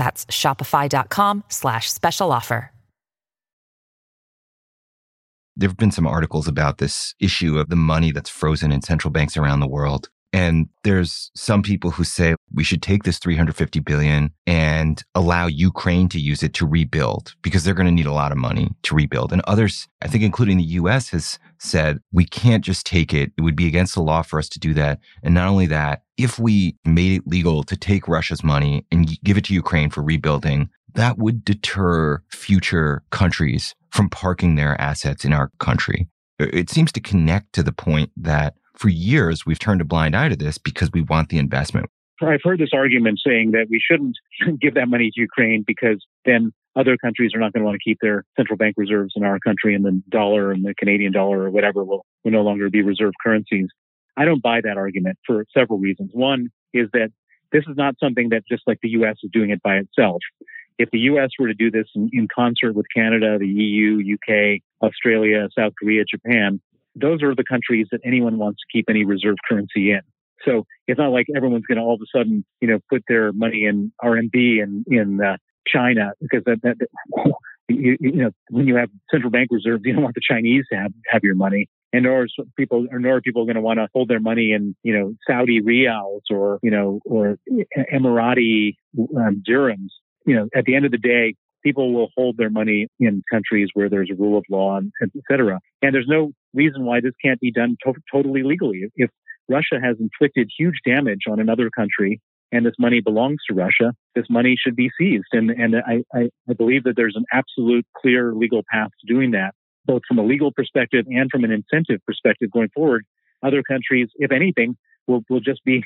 That's 0.00 0.24
shopify.com 0.24 1.44
slash 1.50 1.92
special 1.92 2.32
offer. 2.32 2.72
There 5.56 5.68
have 5.68 5.76
been 5.76 5.90
some 5.90 6.06
articles 6.06 6.48
about 6.48 6.78
this 6.78 7.14
issue 7.20 7.58
of 7.58 7.68
the 7.68 7.76
money 7.76 8.10
that's 8.10 8.30
frozen 8.30 8.72
in 8.72 8.80
central 8.80 9.12
banks 9.12 9.36
around 9.36 9.60
the 9.60 9.68
world. 9.68 10.08
And 10.32 10.70
there's 10.84 11.30
some 11.34 11.62
people 11.62 11.90
who 11.90 12.04
say 12.04 12.34
we 12.54 12.64
should 12.64 12.80
take 12.80 13.02
this 13.02 13.18
350 13.18 13.80
billion 13.80 14.30
and 14.46 15.02
allow 15.14 15.48
Ukraine 15.48 16.08
to 16.10 16.18
use 16.18 16.42
it 16.42 16.54
to 16.54 16.66
rebuild 16.66 17.34
because 17.42 17.64
they're 17.64 17.74
going 17.74 17.84
to 17.84 17.92
need 17.92 18.06
a 18.06 18.12
lot 18.12 18.32
of 18.32 18.38
money 18.38 18.70
to 18.84 18.94
rebuild. 18.94 19.34
And 19.34 19.42
others, 19.46 19.86
I 20.00 20.08
think 20.08 20.24
including 20.24 20.56
the 20.56 20.72
US 20.80 21.10
has 21.10 21.38
said 21.60 22.00
we 22.12 22.24
can't 22.24 22.64
just 22.64 22.86
take 22.86 23.12
it. 23.12 23.32
It 23.36 23.42
would 23.42 23.56
be 23.56 23.66
against 23.66 23.94
the 23.94 24.02
law 24.02 24.22
for 24.22 24.38
us 24.38 24.48
to 24.50 24.58
do 24.58 24.74
that. 24.74 24.98
And 25.22 25.34
not 25.34 25.48
only 25.48 25.66
that, 25.66 26.02
if 26.16 26.38
we 26.38 26.76
made 26.84 27.18
it 27.18 27.26
legal 27.26 27.62
to 27.64 27.76
take 27.76 28.08
Russia's 28.08 28.42
money 28.42 28.86
and 28.90 29.08
give 29.22 29.36
it 29.36 29.44
to 29.44 29.54
Ukraine 29.54 29.90
for 29.90 30.02
rebuilding, 30.02 30.70
that 30.94 31.18
would 31.18 31.44
deter 31.44 32.22
future 32.30 33.02
countries 33.10 33.74
from 33.90 34.08
parking 34.08 34.56
their 34.56 34.80
assets 34.80 35.24
in 35.24 35.32
our 35.32 35.50
country. 35.58 36.08
It 36.38 36.70
seems 36.70 36.90
to 36.92 37.00
connect 37.00 37.52
to 37.54 37.62
the 37.62 37.72
point 37.72 38.10
that 38.16 38.54
for 38.74 38.88
years, 38.88 39.44
we've 39.44 39.58
turned 39.58 39.80
a 39.80 39.84
blind 39.84 40.16
eye 40.16 40.30
to 40.30 40.36
this 40.36 40.56
because 40.56 40.90
we 40.92 41.02
want 41.02 41.28
the 41.28 41.38
investment. 41.38 41.90
I've 42.22 42.40
heard 42.42 42.60
this 42.60 42.70
argument 42.74 43.20
saying 43.24 43.52
that 43.52 43.66
we 43.70 43.80
shouldn't 43.80 44.16
give 44.60 44.74
that 44.74 44.88
money 44.88 45.10
to 45.14 45.20
Ukraine 45.20 45.64
because 45.66 46.04
then 46.24 46.52
other 46.76 46.96
countries 46.96 47.32
are 47.34 47.40
not 47.40 47.52
going 47.52 47.62
to 47.62 47.66
want 47.66 47.78
to 47.80 47.84
keep 47.84 47.98
their 48.00 48.24
central 48.36 48.56
bank 48.56 48.74
reserves 48.76 49.14
in 49.16 49.24
our 49.24 49.38
country 49.40 49.74
and 49.74 49.84
the 49.84 50.00
dollar 50.08 50.52
and 50.52 50.64
the 50.64 50.74
Canadian 50.74 51.12
dollar 51.12 51.42
or 51.42 51.50
whatever 51.50 51.84
will, 51.84 52.04
will 52.24 52.30
no 52.30 52.42
longer 52.42 52.70
be 52.70 52.82
reserve 52.82 53.12
currencies. 53.22 53.66
I 54.16 54.24
don't 54.24 54.42
buy 54.42 54.60
that 54.62 54.76
argument 54.76 55.18
for 55.26 55.44
several 55.56 55.78
reasons. 55.78 56.10
One 56.12 56.48
is 56.72 56.88
that 56.92 57.10
this 57.52 57.64
is 57.68 57.76
not 57.76 57.94
something 58.00 58.28
that 58.30 58.42
just 58.48 58.62
like 58.66 58.78
the 58.82 58.90
U.S. 58.90 59.16
is 59.22 59.30
doing 59.32 59.50
it 59.50 59.62
by 59.62 59.76
itself. 59.76 60.18
If 60.78 60.90
the 60.92 61.00
U.S. 61.00 61.30
were 61.38 61.48
to 61.48 61.54
do 61.54 61.70
this 61.70 61.86
in, 61.94 62.08
in 62.12 62.28
concert 62.34 62.74
with 62.74 62.86
Canada, 62.94 63.38
the 63.38 63.48
EU, 63.48 64.14
UK, 64.14 64.60
Australia, 64.82 65.48
South 65.56 65.72
Korea, 65.78 66.04
Japan, 66.04 66.60
those 66.94 67.22
are 67.22 67.34
the 67.34 67.44
countries 67.44 67.88
that 67.92 68.00
anyone 68.04 68.38
wants 68.38 68.60
to 68.60 68.76
keep 68.76 68.86
any 68.88 69.04
reserve 69.04 69.36
currency 69.48 69.90
in. 69.92 70.00
So 70.44 70.64
it's 70.86 70.98
not 70.98 71.10
like 71.10 71.26
everyone's 71.36 71.66
going 71.66 71.76
to 71.76 71.84
all 71.84 71.94
of 71.94 72.00
a 72.00 72.18
sudden, 72.18 72.44
you 72.60 72.68
know, 72.68 72.78
put 72.88 73.02
their 73.08 73.32
money 73.32 73.66
in 73.66 73.92
RMB 74.02 74.62
and 74.62 74.84
in 74.88 75.20
uh, 75.20 75.36
China 75.66 76.12
because 76.20 76.42
that, 76.46 76.60
that, 76.62 76.76
that 76.78 77.32
you, 77.68 77.96
you, 78.00 78.12
know 78.12 78.30
when 78.50 78.66
you 78.66 78.76
have 78.76 78.88
central 79.10 79.30
bank 79.30 79.48
reserves, 79.50 79.82
you 79.84 79.92
don't 79.92 80.02
want 80.02 80.14
the 80.14 80.20
Chinese 80.26 80.64
to 80.72 80.78
have 80.78 80.92
have 81.08 81.22
your 81.22 81.34
money, 81.34 81.68
and 81.92 82.04
nor 82.04 82.26
people 82.56 82.86
or 82.90 82.98
nor 82.98 83.16
are 83.16 83.20
people 83.20 83.44
going 83.44 83.56
to 83.56 83.60
want 83.60 83.78
to 83.78 83.88
hold 83.94 84.08
their 84.08 84.20
money 84.20 84.52
in 84.52 84.74
you 84.82 84.96
know 84.96 85.14
Saudi 85.26 85.60
riyals 85.60 86.22
or 86.30 86.58
you 86.62 86.70
know 86.70 87.00
or 87.04 87.36
Emirati 87.92 88.74
um, 89.16 89.42
dirhams. 89.48 89.90
You 90.26 90.36
know, 90.36 90.48
at 90.54 90.64
the 90.64 90.74
end 90.74 90.84
of 90.84 90.90
the 90.90 90.98
day, 90.98 91.34
people 91.62 91.94
will 91.94 92.08
hold 92.16 92.36
their 92.36 92.50
money 92.50 92.88
in 92.98 93.22
countries 93.30 93.68
where 93.74 93.88
there's 93.88 94.10
a 94.10 94.14
rule 94.14 94.38
of 94.38 94.44
law 94.50 94.76
and 94.76 94.92
et 95.02 95.08
cetera. 95.30 95.60
And 95.82 95.94
there's 95.94 96.08
no 96.08 96.32
reason 96.54 96.84
why 96.84 97.00
this 97.00 97.14
can't 97.24 97.40
be 97.40 97.50
done 97.50 97.76
to- 97.84 97.94
totally 98.12 98.42
legally. 98.42 98.84
If 98.96 99.10
Russia 99.48 99.80
has 99.82 99.96
inflicted 99.98 100.50
huge 100.56 100.76
damage 100.86 101.22
on 101.28 101.40
another 101.40 101.70
country 101.70 102.20
and 102.52 102.66
this 102.66 102.74
money 102.78 103.00
belongs 103.00 103.38
to 103.48 103.54
Russia, 103.54 103.94
this 104.14 104.26
money 104.28 104.56
should 104.58 104.76
be 104.76 104.90
seized. 104.98 105.28
And, 105.32 105.50
and 105.50 105.76
I, 105.76 106.02
I, 106.14 106.52
believe 106.54 106.84
that 106.84 106.94
there's 106.96 107.16
an 107.16 107.24
absolute 107.32 107.86
clear 107.96 108.32
legal 108.34 108.62
path 108.70 108.90
to 109.00 109.12
doing 109.12 109.32
that, 109.32 109.54
both 109.86 110.02
from 110.06 110.18
a 110.18 110.24
legal 110.24 110.52
perspective 110.52 111.06
and 111.08 111.30
from 111.30 111.44
an 111.44 111.52
incentive 111.52 112.04
perspective 112.06 112.50
going 112.50 112.70
forward. 112.74 113.04
Other 113.42 113.62
countries, 113.62 114.08
if 114.16 114.32
anything, 114.32 114.76
will, 115.06 115.22
will 115.30 115.40
just 115.40 115.64
be 115.64 115.84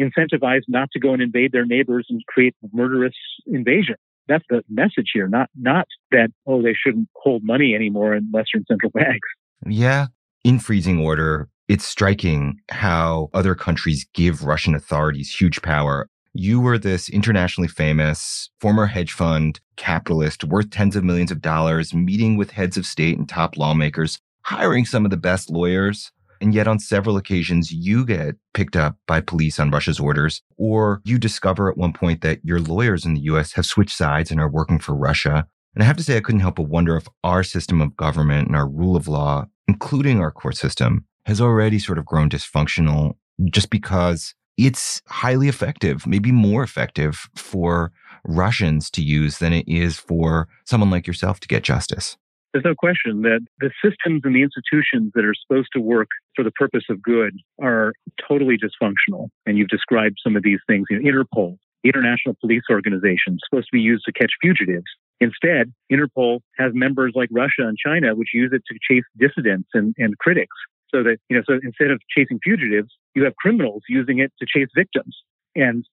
incentivized 0.00 0.64
not 0.68 0.90
to 0.92 0.98
go 0.98 1.12
and 1.12 1.22
invade 1.22 1.52
their 1.52 1.66
neighbors 1.66 2.06
and 2.10 2.20
create 2.26 2.54
murderous 2.72 3.14
invasion 3.46 3.96
that's 4.28 4.44
the 4.48 4.62
message 4.68 5.10
here, 5.12 5.28
not 5.28 5.48
not 5.56 5.86
that 6.10 6.28
oh 6.46 6.62
they 6.62 6.74
shouldn't 6.74 7.08
hold 7.14 7.42
money 7.44 7.74
anymore 7.74 8.14
in 8.14 8.30
Western 8.32 8.64
central 8.68 8.90
banks. 8.90 9.28
Yeah, 9.66 10.06
in 10.44 10.58
freezing 10.58 11.00
order, 11.00 11.48
it's 11.68 11.84
striking 11.84 12.60
how 12.70 13.28
other 13.34 13.54
countries 13.54 14.06
give 14.14 14.44
Russian 14.44 14.74
authorities 14.74 15.34
huge 15.34 15.62
power. 15.62 16.08
You 16.32 16.60
were 16.60 16.78
this 16.78 17.08
internationally 17.08 17.68
famous 17.68 18.50
former 18.60 18.86
hedge 18.86 19.12
fund 19.12 19.60
capitalist 19.76 20.44
worth 20.44 20.70
tens 20.70 20.94
of 20.94 21.04
millions 21.04 21.30
of 21.30 21.40
dollars, 21.40 21.94
meeting 21.94 22.36
with 22.36 22.52
heads 22.52 22.76
of 22.76 22.86
state 22.86 23.18
and 23.18 23.28
top 23.28 23.56
lawmakers, 23.56 24.18
hiring 24.42 24.84
some 24.84 25.04
of 25.04 25.10
the 25.10 25.16
best 25.16 25.50
lawyers. 25.50 26.12
And 26.40 26.54
yet, 26.54 26.68
on 26.68 26.78
several 26.78 27.16
occasions, 27.16 27.72
you 27.72 28.04
get 28.04 28.36
picked 28.52 28.76
up 28.76 28.96
by 29.06 29.22
police 29.22 29.58
on 29.58 29.70
Russia's 29.70 29.98
orders, 29.98 30.42
or 30.58 31.00
you 31.04 31.18
discover 31.18 31.70
at 31.70 31.78
one 31.78 31.94
point 31.94 32.20
that 32.20 32.44
your 32.44 32.60
lawyers 32.60 33.06
in 33.06 33.14
the 33.14 33.22
US 33.22 33.54
have 33.54 33.64
switched 33.64 33.96
sides 33.96 34.30
and 34.30 34.38
are 34.38 34.50
working 34.50 34.78
for 34.78 34.94
Russia. 34.94 35.46
And 35.74 35.82
I 35.82 35.86
have 35.86 35.96
to 35.96 36.02
say, 36.02 36.16
I 36.16 36.20
couldn't 36.20 36.40
help 36.40 36.56
but 36.56 36.68
wonder 36.68 36.96
if 36.96 37.08
our 37.24 37.42
system 37.42 37.80
of 37.80 37.96
government 37.96 38.48
and 38.48 38.56
our 38.56 38.68
rule 38.68 38.96
of 38.96 39.08
law, 39.08 39.46
including 39.66 40.20
our 40.20 40.30
court 40.30 40.56
system, 40.56 41.06
has 41.26 41.40
already 41.40 41.78
sort 41.78 41.98
of 41.98 42.06
grown 42.06 42.30
dysfunctional 42.30 43.16
just 43.50 43.68
because 43.68 44.34
it's 44.56 45.02
highly 45.08 45.48
effective, 45.48 46.06
maybe 46.06 46.32
more 46.32 46.62
effective 46.62 47.28
for 47.34 47.92
Russians 48.24 48.90
to 48.92 49.02
use 49.02 49.38
than 49.38 49.52
it 49.52 49.68
is 49.68 49.98
for 49.98 50.48
someone 50.64 50.90
like 50.90 51.06
yourself 51.06 51.40
to 51.40 51.48
get 51.48 51.62
justice. 51.62 52.16
There's 52.52 52.64
no 52.64 52.74
question 52.74 53.22
that 53.22 53.40
the 53.58 53.70
systems 53.84 54.22
and 54.24 54.34
the 54.34 54.42
institutions 54.42 55.12
that 55.14 55.24
are 55.24 55.34
supposed 55.34 55.68
to 55.74 55.80
work 55.80 56.08
for 56.34 56.42
the 56.42 56.52
purpose 56.52 56.84
of 56.88 57.02
good 57.02 57.34
are 57.60 57.92
totally 58.26 58.56
dysfunctional. 58.56 59.28
And 59.44 59.58
you've 59.58 59.68
described 59.68 60.16
some 60.22 60.36
of 60.36 60.42
these 60.42 60.60
things. 60.66 60.86
Interpol, 60.90 61.58
International 61.84 62.34
Police 62.40 62.62
Organization, 62.70 63.38
supposed 63.50 63.66
to 63.66 63.76
be 63.76 63.80
used 63.80 64.04
to 64.06 64.12
catch 64.12 64.30
fugitives. 64.40 64.86
Instead, 65.20 65.72
Interpol 65.92 66.40
has 66.56 66.72
members 66.72 67.12
like 67.14 67.28
Russia 67.32 67.66
and 67.66 67.76
China, 67.84 68.14
which 68.14 68.28
use 68.32 68.52
it 68.54 68.62
to 68.68 68.78
chase 68.88 69.04
dissidents 69.18 69.68
and, 69.74 69.94
and 69.98 70.16
critics. 70.18 70.56
So 70.96 71.02
that, 71.02 71.18
you 71.28 71.36
know, 71.36 71.42
so 71.46 71.58
instead 71.62 71.90
of 71.90 72.00
chasing 72.16 72.38
fugitives, 72.42 72.88
you 73.14 73.24
have 73.24 73.36
criminals 73.36 73.82
using 73.86 74.18
it 74.18 74.32
to 74.40 74.46
chase 74.48 74.68
victims. 74.74 75.14
And 75.54 75.84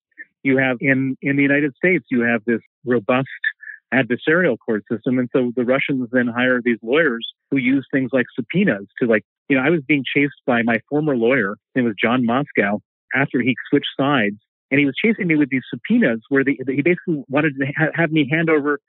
you 0.43 0.57
have 0.57 0.77
in, 0.79 1.17
in 1.21 1.35
the 1.35 1.41
United 1.41 1.75
States, 1.75 2.05
you 2.09 2.21
have 2.21 2.41
this 2.45 2.61
robust 2.85 3.27
adversarial 3.93 4.55
court 4.65 4.83
system. 4.89 5.19
And 5.19 5.29
so 5.33 5.51
the 5.57 5.65
Russians 5.65 6.07
then 6.13 6.27
hire 6.27 6.61
these 6.63 6.79
lawyers 6.81 7.27
who 7.51 7.57
use 7.57 7.85
things 7.91 8.11
like 8.13 8.27
subpoenas 8.33 8.87
to 9.01 9.07
like, 9.07 9.23
you 9.49 9.57
know, 9.57 9.63
I 9.63 9.71
was 9.71 9.81
being 9.85 10.05
chased 10.15 10.39
by 10.47 10.61
my 10.63 10.79
former 10.89 11.17
lawyer. 11.17 11.57
It 11.75 11.81
was 11.81 11.95
John 12.01 12.25
Moscow 12.25 12.79
after 13.13 13.41
he 13.41 13.55
switched 13.69 13.91
sides. 13.99 14.37
And 14.71 14.79
he 14.79 14.85
was 14.85 14.95
chasing 15.03 15.27
me 15.27 15.35
with 15.35 15.49
these 15.49 15.63
subpoenas 15.69 16.21
where 16.29 16.43
he 16.47 16.81
basically 16.81 17.23
wanted 17.27 17.55
to 17.59 17.65
ha- 17.77 17.91
have 17.93 18.11
me 18.11 18.27
hand 18.31 18.49
over 18.49 18.79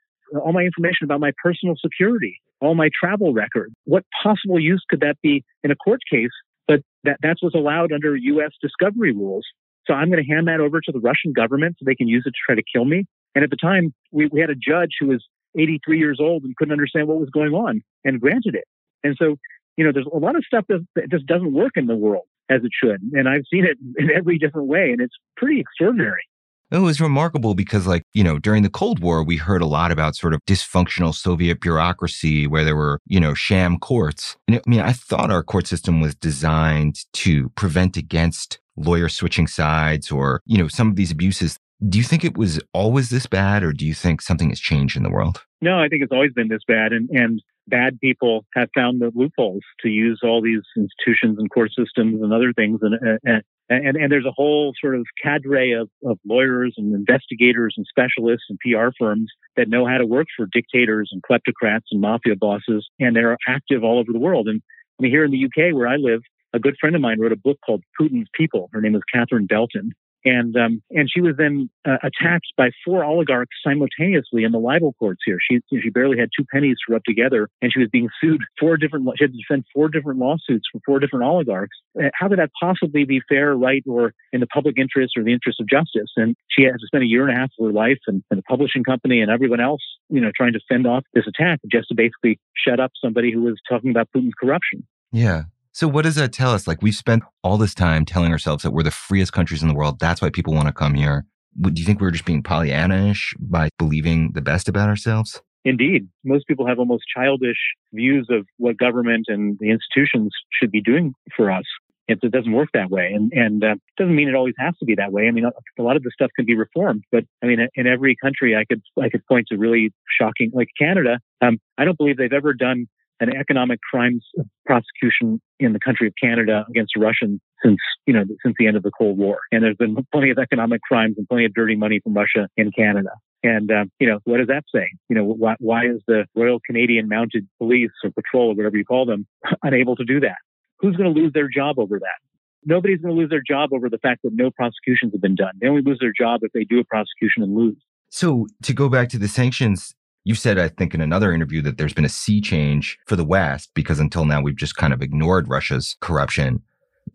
all 0.41 0.53
my 0.53 0.63
information 0.63 1.03
about 1.03 1.19
my 1.19 1.31
personal 1.43 1.75
security, 1.79 2.41
all 2.61 2.75
my 2.75 2.89
travel 2.99 3.33
records. 3.33 3.73
What 3.85 4.03
possible 4.23 4.59
use 4.59 4.83
could 4.89 5.01
that 5.01 5.17
be 5.21 5.43
in 5.63 5.71
a 5.71 5.75
court 5.75 6.01
case? 6.09 6.31
But 6.67 6.81
that, 7.03 7.17
that's 7.21 7.43
what's 7.43 7.55
allowed 7.55 7.91
under 7.91 8.15
U.S. 8.15 8.51
discovery 8.61 9.11
rules. 9.11 9.45
So 9.85 9.93
I'm 9.93 10.09
going 10.09 10.23
to 10.23 10.29
hand 10.29 10.47
that 10.47 10.59
over 10.59 10.81
to 10.81 10.91
the 10.91 10.99
Russian 10.99 11.33
government 11.33 11.75
so 11.77 11.83
they 11.85 11.95
can 11.95 12.07
use 12.07 12.23
it 12.25 12.31
to 12.31 12.37
try 12.45 12.55
to 12.55 12.63
kill 12.73 12.85
me. 12.85 13.05
And 13.35 13.43
at 13.43 13.49
the 13.49 13.57
time, 13.57 13.93
we, 14.11 14.27
we 14.27 14.39
had 14.39 14.49
a 14.49 14.55
judge 14.55 14.91
who 14.99 15.07
was 15.07 15.23
83 15.57 15.99
years 15.99 16.17
old 16.19 16.43
and 16.43 16.55
couldn't 16.55 16.71
understand 16.71 17.07
what 17.07 17.19
was 17.19 17.29
going 17.29 17.53
on 17.53 17.81
and 18.03 18.19
granted 18.19 18.55
it. 18.55 18.65
And 19.03 19.15
so, 19.19 19.35
you 19.77 19.85
know, 19.85 19.91
there's 19.93 20.07
a 20.11 20.17
lot 20.17 20.35
of 20.35 20.43
stuff 20.45 20.65
that, 20.69 20.85
that 20.95 21.11
just 21.11 21.27
doesn't 21.27 21.53
work 21.53 21.73
in 21.75 21.85
the 21.85 21.95
world. 21.95 22.25
as 22.49 22.61
it 22.63 22.71
should. 22.71 23.01
And 23.13 23.27
I've 23.27 23.43
seen 23.51 23.65
it 23.65 23.77
in 23.97 24.09
every 24.11 24.37
different 24.37 24.67
way, 24.67 24.91
and 24.91 25.01
it's 25.01 25.15
pretty 25.37 25.59
extraordinary. 25.59 26.21
It 26.71 26.79
was 26.79 26.99
remarkable 26.99 27.53
because, 27.53 27.85
like, 27.85 28.03
you 28.13 28.23
know, 28.23 28.39
during 28.39 28.63
the 28.63 28.69
Cold 28.69 28.99
War, 28.99 29.23
we 29.23 29.37
heard 29.37 29.61
a 29.61 29.67
lot 29.67 29.91
about 29.91 30.15
sort 30.15 30.33
of 30.33 30.41
dysfunctional 30.45 31.13
Soviet 31.13 31.61
bureaucracy 31.61 32.47
where 32.47 32.63
there 32.63 32.75
were, 32.75 32.99
you 33.05 33.19
know, 33.19 33.33
sham 33.33 33.77
courts. 33.77 34.35
And 34.47 34.57
I 34.57 34.61
mean, 34.67 34.79
I 34.79 34.91
thought 34.91 35.31
our 35.31 35.43
court 35.43 35.67
system 35.67 36.01
was 36.01 36.15
designed 36.15 37.05
to 37.13 37.49
prevent 37.49 37.97
against 37.97 38.59
lawyers 38.77 39.15
switching 39.15 39.47
sides 39.47 40.11
or, 40.11 40.41
you 40.45 40.57
know, 40.57 40.67
some 40.67 40.89
of 40.89 40.95
these 40.95 41.11
abuses. 41.11 41.57
Do 41.87 41.97
you 41.97 42.03
think 42.03 42.23
it 42.23 42.37
was 42.37 42.59
always 42.73 43.09
this 43.09 43.27
bad 43.27 43.63
or 43.63 43.71
do 43.71 43.85
you 43.85 43.93
think 43.93 44.21
something 44.21 44.49
has 44.49 44.59
changed 44.59 44.97
in 44.97 45.03
the 45.03 45.11
world? 45.11 45.43
No, 45.61 45.79
I 45.79 45.87
think 45.87 46.03
it's 46.03 46.11
always 46.11 46.33
been 46.33 46.47
this 46.47 46.63
bad. 46.67 46.93
And, 46.93 47.09
and 47.11 47.41
bad 47.67 47.99
people 47.99 48.45
have 48.55 48.69
found 48.73 49.01
the 49.01 49.11
loopholes 49.13 49.63
to 49.81 49.89
use 49.89 50.21
all 50.23 50.41
these 50.41 50.61
institutions 50.75 51.37
and 51.37 51.49
court 51.49 51.71
systems 51.77 52.21
and 52.21 52.33
other 52.33 52.53
things. 52.53 52.79
And, 52.81 53.19
and, 53.23 53.43
and, 53.69 53.97
and 53.97 54.11
there's 54.11 54.25
a 54.25 54.31
whole 54.31 54.73
sort 54.79 54.95
of 54.95 55.05
cadre 55.21 55.73
of, 55.73 55.89
of 56.05 56.19
lawyers 56.25 56.75
and 56.77 56.93
investigators 56.93 57.73
and 57.77 57.85
specialists 57.89 58.45
and 58.49 58.59
PR 58.59 58.89
firms 58.97 59.31
that 59.57 59.69
know 59.69 59.85
how 59.87 59.97
to 59.97 60.05
work 60.05 60.27
for 60.35 60.47
dictators 60.51 61.11
and 61.11 61.23
kleptocrats 61.23 61.85
and 61.91 62.01
mafia 62.01 62.35
bosses, 62.35 62.87
and 62.99 63.15
they're 63.15 63.37
active 63.47 63.83
all 63.83 63.99
over 63.99 64.11
the 64.11 64.19
world. 64.19 64.47
And 64.47 64.61
I 64.99 65.03
mean, 65.03 65.11
here 65.11 65.25
in 65.25 65.31
the 65.31 65.45
UK, 65.45 65.73
where 65.73 65.87
I 65.87 65.95
live, 65.95 66.21
a 66.53 66.59
good 66.59 66.75
friend 66.79 66.95
of 66.95 67.01
mine 67.01 67.19
wrote 67.19 67.31
a 67.31 67.37
book 67.37 67.57
called 67.65 67.83
Putin's 67.99 68.29
People. 68.33 68.69
Her 68.71 68.81
name 68.81 68.95
is 68.95 69.01
Catherine 69.13 69.45
Belton, 69.45 69.91
and 70.25 70.57
um, 70.57 70.81
and 70.89 71.09
she 71.09 71.21
was 71.21 71.35
then 71.37 71.69
uh, 71.87 71.97
attacked 72.03 72.47
by 72.57 72.71
four 72.83 73.05
oligarchs 73.05 73.55
simultaneously 73.63 74.43
in 74.43 74.51
the 74.51 74.57
libel 74.59 74.93
courts 74.97 75.21
here. 75.25 75.37
She 75.39 75.59
she 75.81 75.89
barely 75.89 76.17
had 76.17 76.29
two 76.37 76.45
pennies 76.51 76.77
to 76.85 76.93
rub 76.93 77.03
together, 77.05 77.47
and 77.61 77.71
she 77.71 77.79
was 77.79 77.89
being 77.91 78.09
sued 78.19 78.41
four 78.59 78.75
different. 78.77 79.07
She 79.17 79.23
had 79.23 79.31
to 79.31 79.37
defend 79.37 79.65
four 79.73 79.87
different 79.87 80.19
lawsuits 80.19 80.65
from 80.71 80.81
four 80.85 80.99
different 80.99 81.25
oligarchs. 81.25 81.77
Uh, 81.97 82.09
how 82.13 82.27
could 82.27 82.39
that 82.39 82.51
possibly 82.59 83.05
be 83.05 83.21
fair, 83.29 83.55
right, 83.55 83.83
or 83.87 84.13
in 84.33 84.39
the 84.39 84.47
public 84.47 84.77
interest 84.77 85.13
or 85.15 85.23
the 85.23 85.33
interest 85.33 85.61
of 85.61 85.69
justice? 85.69 86.11
And 86.15 86.35
she 86.49 86.63
had 86.63 86.73
to 86.73 86.87
spend 86.87 87.03
a 87.03 87.07
year 87.07 87.27
and 87.27 87.37
a 87.37 87.39
half 87.39 87.51
of 87.59 87.67
her 87.67 87.71
life 87.71 87.99
and, 88.07 88.23
and 88.31 88.39
the 88.39 88.43
publishing 88.43 88.83
company 88.83 89.21
and 89.21 89.29
everyone 89.29 89.59
else, 89.59 89.81
you 90.09 90.19
know, 90.19 90.31
trying 90.35 90.53
to 90.53 90.59
fend 90.67 90.87
off 90.87 91.03
this 91.13 91.25
attack 91.27 91.59
just 91.71 91.89
to 91.89 91.95
basically 91.95 92.39
shut 92.55 92.79
up 92.79 92.91
somebody 93.03 93.31
who 93.31 93.43
was 93.43 93.59
talking 93.69 93.91
about 93.91 94.09
Putin's 94.15 94.33
corruption. 94.39 94.85
Yeah. 95.11 95.43
So 95.75 95.89
what 95.89 96.03
does 96.03 96.15
that 96.15 96.31
tell 96.31 96.51
us? 96.51 96.67
Like 96.67 96.81
we've 96.81 96.95
spent 96.95 97.23
all 97.43 97.57
this 97.57 97.75
time 97.75 98.05
telling 98.05 98.31
ourselves 98.31 98.63
that 98.63 98.71
we're 98.71 98.83
the 98.83 98.91
freest 98.91 99.33
countries 99.33 99.61
in 99.61 99.67
the 99.67 99.73
world. 99.73 99.99
That's 99.99 100.21
why 100.21 100.29
people 100.29 100.53
want 100.53 100.67
to 100.67 100.73
come 100.73 100.93
here. 100.93 101.25
Do 101.59 101.69
you 101.75 101.85
think 101.85 101.99
we're 101.99 102.11
just 102.11 102.23
being 102.23 102.41
Pollyannish 102.41 103.35
by 103.39 103.67
believing 103.77 104.31
the 104.31 104.41
best 104.41 104.69
about 104.69 104.87
ourselves? 104.87 105.41
Indeed. 105.65 106.07
Most 106.23 106.47
people 106.47 106.65
have 106.65 106.79
almost 106.79 107.03
childish 107.13 107.57
views 107.91 108.25
of 108.29 108.47
what 108.55 108.77
government 108.77 109.25
and 109.27 109.57
the 109.59 109.69
institutions 109.69 110.33
should 110.49 110.71
be 110.71 110.81
doing 110.81 111.13
for 111.35 111.51
us. 111.51 111.65
It, 112.07 112.19
it 112.23 112.31
doesn't 112.31 112.53
work 112.53 112.69
that 112.73 112.89
way. 112.89 113.11
And, 113.13 113.33
and 113.33 113.61
uh, 113.61 113.75
doesn't 113.97 114.15
mean 114.15 114.29
it 114.29 114.35
always 114.35 114.55
has 114.57 114.77
to 114.77 114.85
be 114.85 114.95
that 114.95 115.11
way. 115.11 115.27
I 115.27 115.31
mean, 115.31 115.43
a, 115.43 115.81
lot 115.81 115.97
of 115.97 116.03
the 116.03 116.11
stuff 116.13 116.31
can 116.37 116.45
be 116.45 116.55
reformed, 116.55 117.03
but 117.11 117.25
I 117.43 117.47
mean, 117.47 117.67
in 117.75 117.85
every 117.85 118.15
country, 118.23 118.55
I 118.55 118.63
could, 118.63 118.81
I 119.01 119.09
could 119.09 119.25
point 119.25 119.47
to 119.49 119.57
really 119.57 119.91
shocking, 120.21 120.51
like 120.53 120.69
Canada. 120.79 121.19
Um, 121.41 121.57
I 121.77 121.83
don't 121.83 121.97
believe 121.97 122.15
they've 122.15 122.31
ever 122.31 122.53
done 122.53 122.87
an 123.19 123.35
economic 123.35 123.79
crimes 123.81 124.25
prosecution 124.65 125.41
in 125.59 125.73
the 125.73 125.79
country 125.79 126.07
of 126.07 126.13
Canada 126.21 126.65
against 126.69 126.93
Russians 126.97 127.39
since 127.63 127.77
you 128.05 128.13
know 128.13 128.23
since 128.43 128.55
the 128.59 128.67
end 128.67 128.77
of 128.77 128.83
the 128.83 128.91
Cold 128.91 129.17
War, 129.17 129.39
and 129.51 129.63
there's 129.63 129.77
been 129.77 129.95
plenty 130.11 130.31
of 130.31 130.37
economic 130.37 130.81
crimes 130.81 131.15
and 131.17 131.27
plenty 131.27 131.45
of 131.45 131.53
dirty 131.53 131.75
money 131.75 131.99
from 132.03 132.13
Russia 132.13 132.47
in 132.57 132.71
Canada. 132.71 133.11
And 133.43 133.71
uh, 133.71 133.85
you 133.99 134.07
know 134.07 134.19
what 134.25 134.37
does 134.37 134.47
that 134.47 134.63
say? 134.73 134.89
You 135.09 135.15
know 135.15 135.23
why, 135.23 135.55
why 135.59 135.85
is 135.85 136.01
the 136.07 136.25
Royal 136.35 136.59
Canadian 136.65 137.07
Mounted 137.07 137.47
Police 137.57 137.91
or 138.03 138.11
Patrol 138.11 138.51
or 138.51 138.55
whatever 138.55 138.77
you 138.77 138.85
call 138.85 139.05
them 139.05 139.25
unable 139.63 139.95
to 139.95 140.03
do 140.03 140.19
that? 140.21 140.37
Who's 140.79 140.95
going 140.95 141.13
to 141.13 141.19
lose 141.19 141.31
their 141.33 141.47
job 141.47 141.79
over 141.79 141.99
that? 141.99 142.19
Nobody's 142.65 142.99
going 142.99 143.15
to 143.15 143.19
lose 143.19 143.29
their 143.29 143.43
job 143.47 143.69
over 143.73 143.89
the 143.89 143.99
fact 143.99 144.23
that 144.23 144.31
no 144.33 144.49
prosecutions 144.49 145.13
have 145.13 145.21
been 145.21 145.35
done. 145.35 145.53
They 145.61 145.67
only 145.67 145.83
lose 145.83 145.99
their 146.01 146.13
job 146.17 146.41
if 146.43 146.51
they 146.51 146.63
do 146.63 146.79
a 146.79 146.83
prosecution 146.83 147.43
and 147.43 147.55
lose. 147.55 147.77
So 148.09 148.47
to 148.63 148.73
go 148.73 148.89
back 148.89 149.09
to 149.09 149.19
the 149.19 149.27
sanctions, 149.27 149.93
you 150.25 150.35
said, 150.35 150.57
I 150.57 150.67
think, 150.67 150.93
in 150.93 151.01
another 151.01 151.31
interview 151.31 151.61
that 151.61 151.77
there's 151.77 151.93
been 151.93 152.03
a 152.03 152.09
sea 152.09 152.41
change 152.41 152.97
for 153.05 153.15
the 153.15 153.23
West 153.23 153.69
because 153.75 153.99
until 153.99 154.25
now 154.25 154.41
we've 154.41 154.55
just 154.55 154.75
kind 154.75 154.91
of 154.91 155.01
ignored 155.01 155.47
Russia's 155.47 155.95
corruption. 156.01 156.63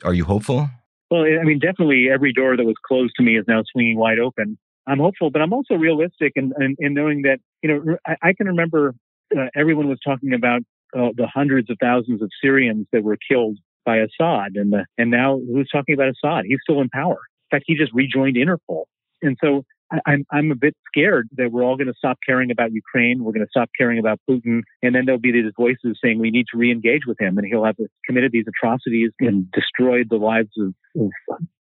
Are 0.05 0.15
you 0.15 0.25
hopeful? 0.25 0.71
Well, 1.11 1.25
I 1.25 1.43
mean, 1.43 1.59
definitely 1.59 2.09
every 2.11 2.33
door 2.33 2.57
that 2.57 2.65
was 2.65 2.77
closed 2.87 3.13
to 3.17 3.25
me 3.25 3.37
is 3.37 3.45
now 3.49 3.63
swinging 3.73 3.99
wide 3.99 4.21
open. 4.21 4.57
I'm 4.87 5.01
hopeful, 5.01 5.31
but 5.31 5.43
I'm 5.43 5.53
also 5.53 5.75
realistic 5.75 6.33
in, 6.37 6.53
in, 6.61 6.77
in 6.79 6.95
knowing 6.95 7.23
that, 7.23 7.41
you 7.63 7.69
know, 7.69 7.97
I, 8.07 8.17
I 8.23 8.33
can 8.33 8.47
remember 8.47 8.95
uh, 9.37 9.47
everyone 9.57 9.89
was 9.89 9.99
talking 10.05 10.33
about 10.33 10.63
uh, 10.97 11.09
the 11.17 11.27
hundreds 11.27 11.69
of 11.69 11.79
thousands 11.81 12.23
of 12.23 12.31
Syrians 12.43 12.87
that 12.93 13.03
were 13.03 13.19
killed 13.29 13.59
by 13.85 13.97
Assad. 13.97 14.53
And, 14.55 14.73
the, 14.73 14.87
and 14.99 15.11
now 15.11 15.39
who's 15.39 15.69
talking 15.71 15.95
about 15.95 16.09
Assad? 16.09 16.45
He's 16.47 16.59
still 16.63 16.81
in 16.81 16.89
power. 16.89 17.19
In 17.51 17.57
fact, 17.57 17.65
he 17.67 17.75
just 17.75 17.93
rejoined 17.93 18.37
Interpol. 18.37 18.85
And 19.21 19.37
so 19.43 19.65
I'm 20.07 20.25
I'm 20.31 20.51
a 20.51 20.55
bit 20.55 20.77
scared 20.87 21.29
that 21.37 21.51
we're 21.51 21.65
all 21.65 21.77
going 21.77 21.89
to 21.89 21.95
stop 21.97 22.19
caring 22.25 22.51
about 22.51 22.73
Ukraine. 22.73 23.25
We're 23.25 23.33
going 23.33 23.45
to 23.45 23.51
stop 23.51 23.71
caring 23.77 23.99
about 23.99 24.21
Putin, 24.29 24.63
and 24.83 24.95
then 24.95 25.05
there'll 25.05 25.21
be 25.21 25.33
these 25.33 25.53
voices 25.57 25.99
saying 26.03 26.19
we 26.19 26.31
need 26.31 26.47
to 26.53 26.59
re-engage 26.59 27.03
with 27.07 27.21
him, 27.21 27.39
and 27.39 27.47
he'll 27.47 27.65
have 27.65 27.77
committed 28.05 28.33
these 28.33 28.47
atrocities 28.49 29.11
and 29.21 29.45
mm. 29.45 29.53
destroyed 29.53 30.09
the 30.11 30.17
lives 30.17 30.51
of, 30.59 30.75
of 31.01 31.11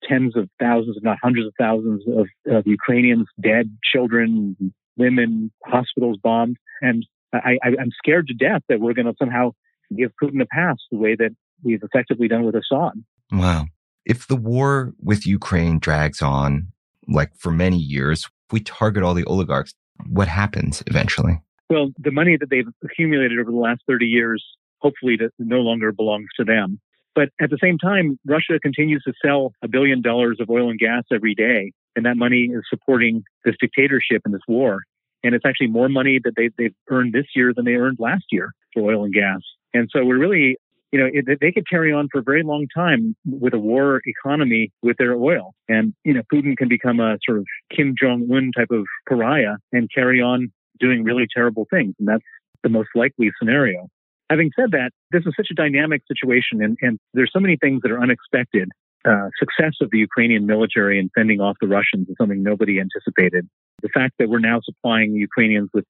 tens 0.04 0.36
of 0.36 0.50
thousands, 0.60 0.98
if 0.98 1.04
not 1.04 1.18
hundreds 1.22 1.48
of 1.48 1.54
thousands 1.60 2.04
of, 2.08 2.28
of 2.52 2.68
Ukrainians, 2.68 3.28
dead 3.42 3.76
children, 3.92 4.56
mm-hmm. 4.62 4.68
women, 5.02 5.52
hospitals 5.66 6.18
bombed, 6.22 6.58
and 6.82 7.06
I, 7.34 7.58
I, 7.64 7.68
I'm 7.80 7.92
scared 7.98 8.28
to 8.28 8.34
death 8.34 8.62
that 8.70 8.80
we're 8.80 8.94
going 8.94 9.06
to 9.06 9.16
somehow 9.20 9.52
give 9.96 10.12
Putin 10.22 10.42
a 10.42 10.46
pass 10.46 10.78
the 10.92 10.98
way 10.98 11.16
that 11.16 11.32
we've 11.64 11.82
effectively 11.84 12.28
done 12.28 12.44
with 12.44 12.56
Assad. 12.56 12.94
Wow. 13.32 13.66
If 14.06 14.28
the 14.28 14.36
war 14.36 14.94
with 15.02 15.28
Ukraine 15.28 15.80
drags 15.80 16.22
on, 16.22 16.72
like 17.10 17.36
for 17.36 17.52
many 17.52 17.78
years, 17.78 18.26
if 18.26 18.54
we 18.54 18.60
target 18.62 19.04
all 19.04 19.14
the 19.14 19.26
oligarchs, 19.26 19.74
what 20.08 20.28
happens 20.28 20.84
eventually? 20.88 21.42
Well, 21.70 21.90
the 21.98 22.12
money 22.12 22.38
that 22.38 22.50
they've 22.50 22.68
accumulated 22.84 23.40
over 23.40 23.52
the 23.52 23.58
last 23.58 23.82
30 23.88 24.06
years, 24.06 24.44
hopefully 24.80 25.18
no 25.38 25.58
longer 25.58 25.92
belongs 25.92 26.28
to 26.38 26.44
them. 26.44 26.80
But 27.16 27.30
at 27.42 27.50
the 27.50 27.58
same 27.62 27.78
time, 27.78 28.20
Russia 28.26 28.60
continues 28.62 29.04
to 29.04 29.14
sell 29.24 29.54
a 29.62 29.68
billion 29.68 30.02
dollars 30.02 30.38
of 30.40 30.50
oil 30.50 30.70
and 30.70 30.80
gas 30.80 31.04
every 31.12 31.36
day. 31.36 31.74
And 31.96 32.06
that 32.06 32.18
money 32.18 32.50
is 32.54 32.64
supporting 32.70 33.24
this 33.44 33.56
dictatorship 33.60 34.22
and 34.26 34.34
this 34.34 34.42
war. 34.48 34.84
And 35.24 35.36
it's 35.36 35.46
actually 35.46 35.68
more 35.68 35.90
money 35.90 36.20
that 36.24 36.34
they, 36.38 36.50
they've 36.58 36.76
earned 36.90 37.14
this 37.14 37.26
year 37.36 37.52
than 37.54 37.66
they 37.66 37.74
earned 37.74 37.98
last 38.00 38.26
year 38.32 38.54
for 38.74 38.90
oil 38.90 39.04
and 39.04 39.14
gas. 39.14 39.42
And 39.74 39.90
so 39.94 40.06
we're 40.06 40.18
really 40.18 40.58
you 40.92 41.00
know, 41.00 41.08
it, 41.12 41.40
they 41.40 41.52
could 41.52 41.70
carry 41.70 41.94
on 41.94 42.08
for 42.12 42.20
a 42.20 42.24
very 42.24 42.44
long 42.44 42.68
time 42.76 43.16
with 43.26 43.54
a 43.54 43.60
war 43.60 44.02
economy 44.06 44.72
with 44.82 44.98
their 44.98 45.14
oil. 45.14 45.54
And, 45.68 45.94
you 46.04 46.14
know, 46.14 46.22
Putin 46.34 46.58
can 46.58 46.68
become 46.68 47.00
a 47.00 47.18
sort 47.26 47.38
of 47.38 47.46
Kim 47.76 47.94
Jong 48.00 48.28
un 48.32 48.52
type 48.58 48.72
of 48.72 48.86
pariah 49.08 49.58
and 49.72 49.90
carry 49.94 50.22
on 50.22 50.52
doing 50.80 51.04
really 51.04 51.28
terrible 51.34 51.68
things. 51.70 51.94
And 52.00 52.08
that's 52.08 52.24
the 52.64 52.70
most 52.70 52.90
likely 52.96 53.30
scenario. 53.40 53.88
Having 54.30 54.52
said 54.60 54.72
that, 54.72 54.92
this 55.12 55.24
is 55.26 55.34
such 55.36 55.48
a 55.52 55.56
dynamic 55.56 56.02
situation 56.08 56.62
and, 56.64 56.78
and 56.82 57.00
there's 57.14 57.32
so 57.34 57.40
many 57.40 57.58
things 57.58 57.82
that 57.84 57.92
are 57.92 58.02
unexpected. 58.02 58.70
Uh, 59.08 59.30
success 59.40 59.76
of 59.82 59.90
the 59.92 59.98
Ukrainian 59.98 60.46
military 60.46 61.00
in 61.00 61.10
fending 61.16 61.40
off 61.40 61.56
the 61.62 61.68
Russians 61.68 62.10
is 62.10 62.16
something 62.20 62.44
nobody 62.44 62.80
anticipated. 62.80 63.48
The 63.82 63.90
fact 63.90 64.16
that 64.20 64.28
we're 64.28 64.40
now 64.40 64.60
supplying 64.62 65.14
Ukrainians 65.14 65.70
with 65.74 65.86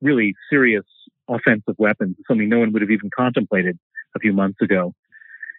really 0.00 0.34
serious 0.48 0.84
offensive 1.28 1.74
weapons 1.78 2.16
is 2.18 2.24
something 2.28 2.48
no 2.48 2.60
one 2.60 2.72
would 2.72 2.82
have 2.82 2.90
even 2.90 3.10
contemplated 3.16 3.76
a 4.14 4.18
few 4.18 4.32
months 4.32 4.60
ago. 4.60 4.94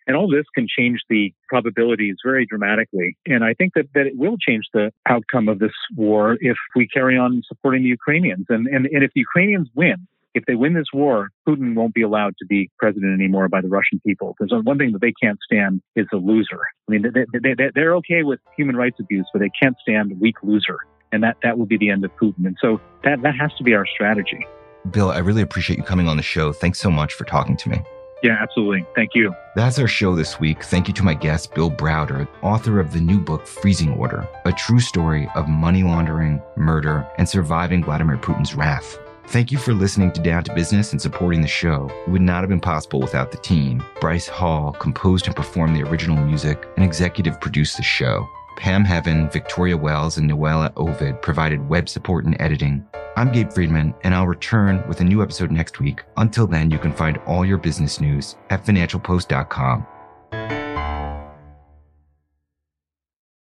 And 0.07 0.15
all 0.15 0.29
this 0.29 0.45
can 0.53 0.67
change 0.67 1.01
the 1.09 1.33
probabilities 1.49 2.17
very 2.23 2.45
dramatically. 2.45 3.17
And 3.25 3.43
I 3.43 3.53
think 3.55 3.73
that, 3.73 3.87
that 3.95 4.05
it 4.05 4.15
will 4.15 4.37
change 4.37 4.65
the 4.73 4.91
outcome 5.07 5.49
of 5.49 5.57
this 5.59 5.71
war 5.95 6.37
if 6.39 6.57
we 6.75 6.87
carry 6.87 7.17
on 7.17 7.41
supporting 7.47 7.81
the 7.81 7.89
Ukrainians. 7.89 8.45
And, 8.49 8.67
and, 8.67 8.85
and 8.85 9.03
if 9.03 9.11
the 9.15 9.21
Ukrainians 9.21 9.67
win, 9.73 10.07
if 10.35 10.45
they 10.45 10.53
win 10.53 10.73
this 10.73 10.87
war, 10.93 11.29
Putin 11.47 11.73
won't 11.75 11.93
be 11.93 12.03
allowed 12.03 12.35
to 12.37 12.45
be 12.45 12.69
president 12.77 13.19
anymore 13.19 13.47
by 13.47 13.61
the 13.61 13.67
Russian 13.67 13.99
people. 14.05 14.35
Because 14.37 14.53
one 14.63 14.77
thing 14.77 14.91
that 14.91 15.01
they 15.01 15.13
can't 15.13 15.39
stand 15.43 15.81
is 15.95 16.05
a 16.13 16.17
loser. 16.17 16.59
I 16.87 16.91
mean, 16.91 17.01
they, 17.01 17.39
they, 17.39 17.71
they're 17.73 17.95
okay 17.95 18.21
with 18.21 18.39
human 18.55 18.75
rights 18.75 18.97
abuse, 18.99 19.27
but 19.33 19.39
they 19.39 19.51
can't 19.59 19.77
stand 19.81 20.11
a 20.11 20.15
weak 20.15 20.35
loser. 20.43 20.77
And 21.11 21.23
that, 21.23 21.37
that 21.41 21.57
will 21.57 21.65
be 21.65 21.77
the 21.77 21.89
end 21.89 22.03
of 22.05 22.11
Putin. 22.17 22.45
And 22.45 22.57
so 22.61 22.79
that, 23.03 23.21
that 23.23 23.35
has 23.39 23.53
to 23.57 23.63
be 23.63 23.73
our 23.73 23.87
strategy. 23.87 24.45
Bill, 24.91 25.09
I 25.09 25.19
really 25.19 25.41
appreciate 25.41 25.77
you 25.77 25.83
coming 25.83 26.07
on 26.07 26.17
the 26.17 26.23
show. 26.23 26.53
Thanks 26.53 26.79
so 26.79 26.91
much 26.91 27.13
for 27.13 27.23
talking 27.23 27.57
to 27.57 27.69
me. 27.69 27.81
Yeah, 28.23 28.37
absolutely. 28.41 28.85
Thank 28.95 29.11
you. 29.13 29.33
That's 29.55 29.77
our 29.77 29.87
show 29.87 30.15
this 30.15 30.39
week. 30.39 30.63
Thank 30.63 30.87
you 30.87 30.93
to 30.95 31.03
my 31.03 31.13
guest, 31.13 31.53
Bill 31.53 31.69
Browder, 31.69 32.27
author 32.41 32.79
of 32.79 32.91
the 32.91 33.01
new 33.01 33.19
book, 33.19 33.45
Freezing 33.45 33.93
Order, 33.93 34.27
a 34.45 34.51
true 34.51 34.79
story 34.79 35.29
of 35.35 35.47
money 35.47 35.83
laundering, 35.83 36.41
murder, 36.55 37.07
and 37.17 37.27
surviving 37.27 37.83
Vladimir 37.83 38.17
Putin's 38.17 38.55
wrath. 38.55 38.97
Thank 39.27 39.51
you 39.51 39.57
for 39.57 39.73
listening 39.73 40.11
to 40.11 40.21
Down 40.21 40.43
to 40.43 40.53
Business 40.53 40.91
and 40.91 41.01
supporting 41.01 41.41
the 41.41 41.47
show. 41.47 41.89
It 42.05 42.11
would 42.11 42.21
not 42.21 42.41
have 42.41 42.49
been 42.49 42.59
possible 42.59 42.99
without 42.99 43.31
the 43.31 43.37
team. 43.37 43.83
Bryce 43.99 44.27
Hall 44.27 44.71
composed 44.73 45.25
and 45.25 45.35
performed 45.35 45.75
the 45.75 45.83
original 45.83 46.17
music 46.17 46.67
and 46.77 46.85
executive 46.85 47.41
produced 47.41 47.77
the 47.77 47.83
show. 47.83 48.27
Pam 48.55 48.85
Heaven, 48.85 49.29
Victoria 49.29 49.77
Wells, 49.77 50.17
and 50.17 50.29
Noella 50.29 50.71
Ovid 50.77 51.21
provided 51.21 51.67
web 51.67 51.89
support 51.89 52.25
and 52.25 52.35
editing. 52.39 52.85
I'm 53.15 53.31
Gabe 53.31 53.51
Friedman, 53.51 53.93
and 54.03 54.13
I'll 54.13 54.27
return 54.27 54.85
with 54.87 54.99
a 54.99 55.03
new 55.03 55.21
episode 55.21 55.51
next 55.51 55.79
week. 55.79 56.03
Until 56.17 56.47
then, 56.47 56.71
you 56.71 56.79
can 56.79 56.91
find 56.91 57.17
all 57.19 57.45
your 57.45 57.57
business 57.57 58.01
news 58.01 58.35
at 58.49 58.65
financialpost.com. 58.65 59.87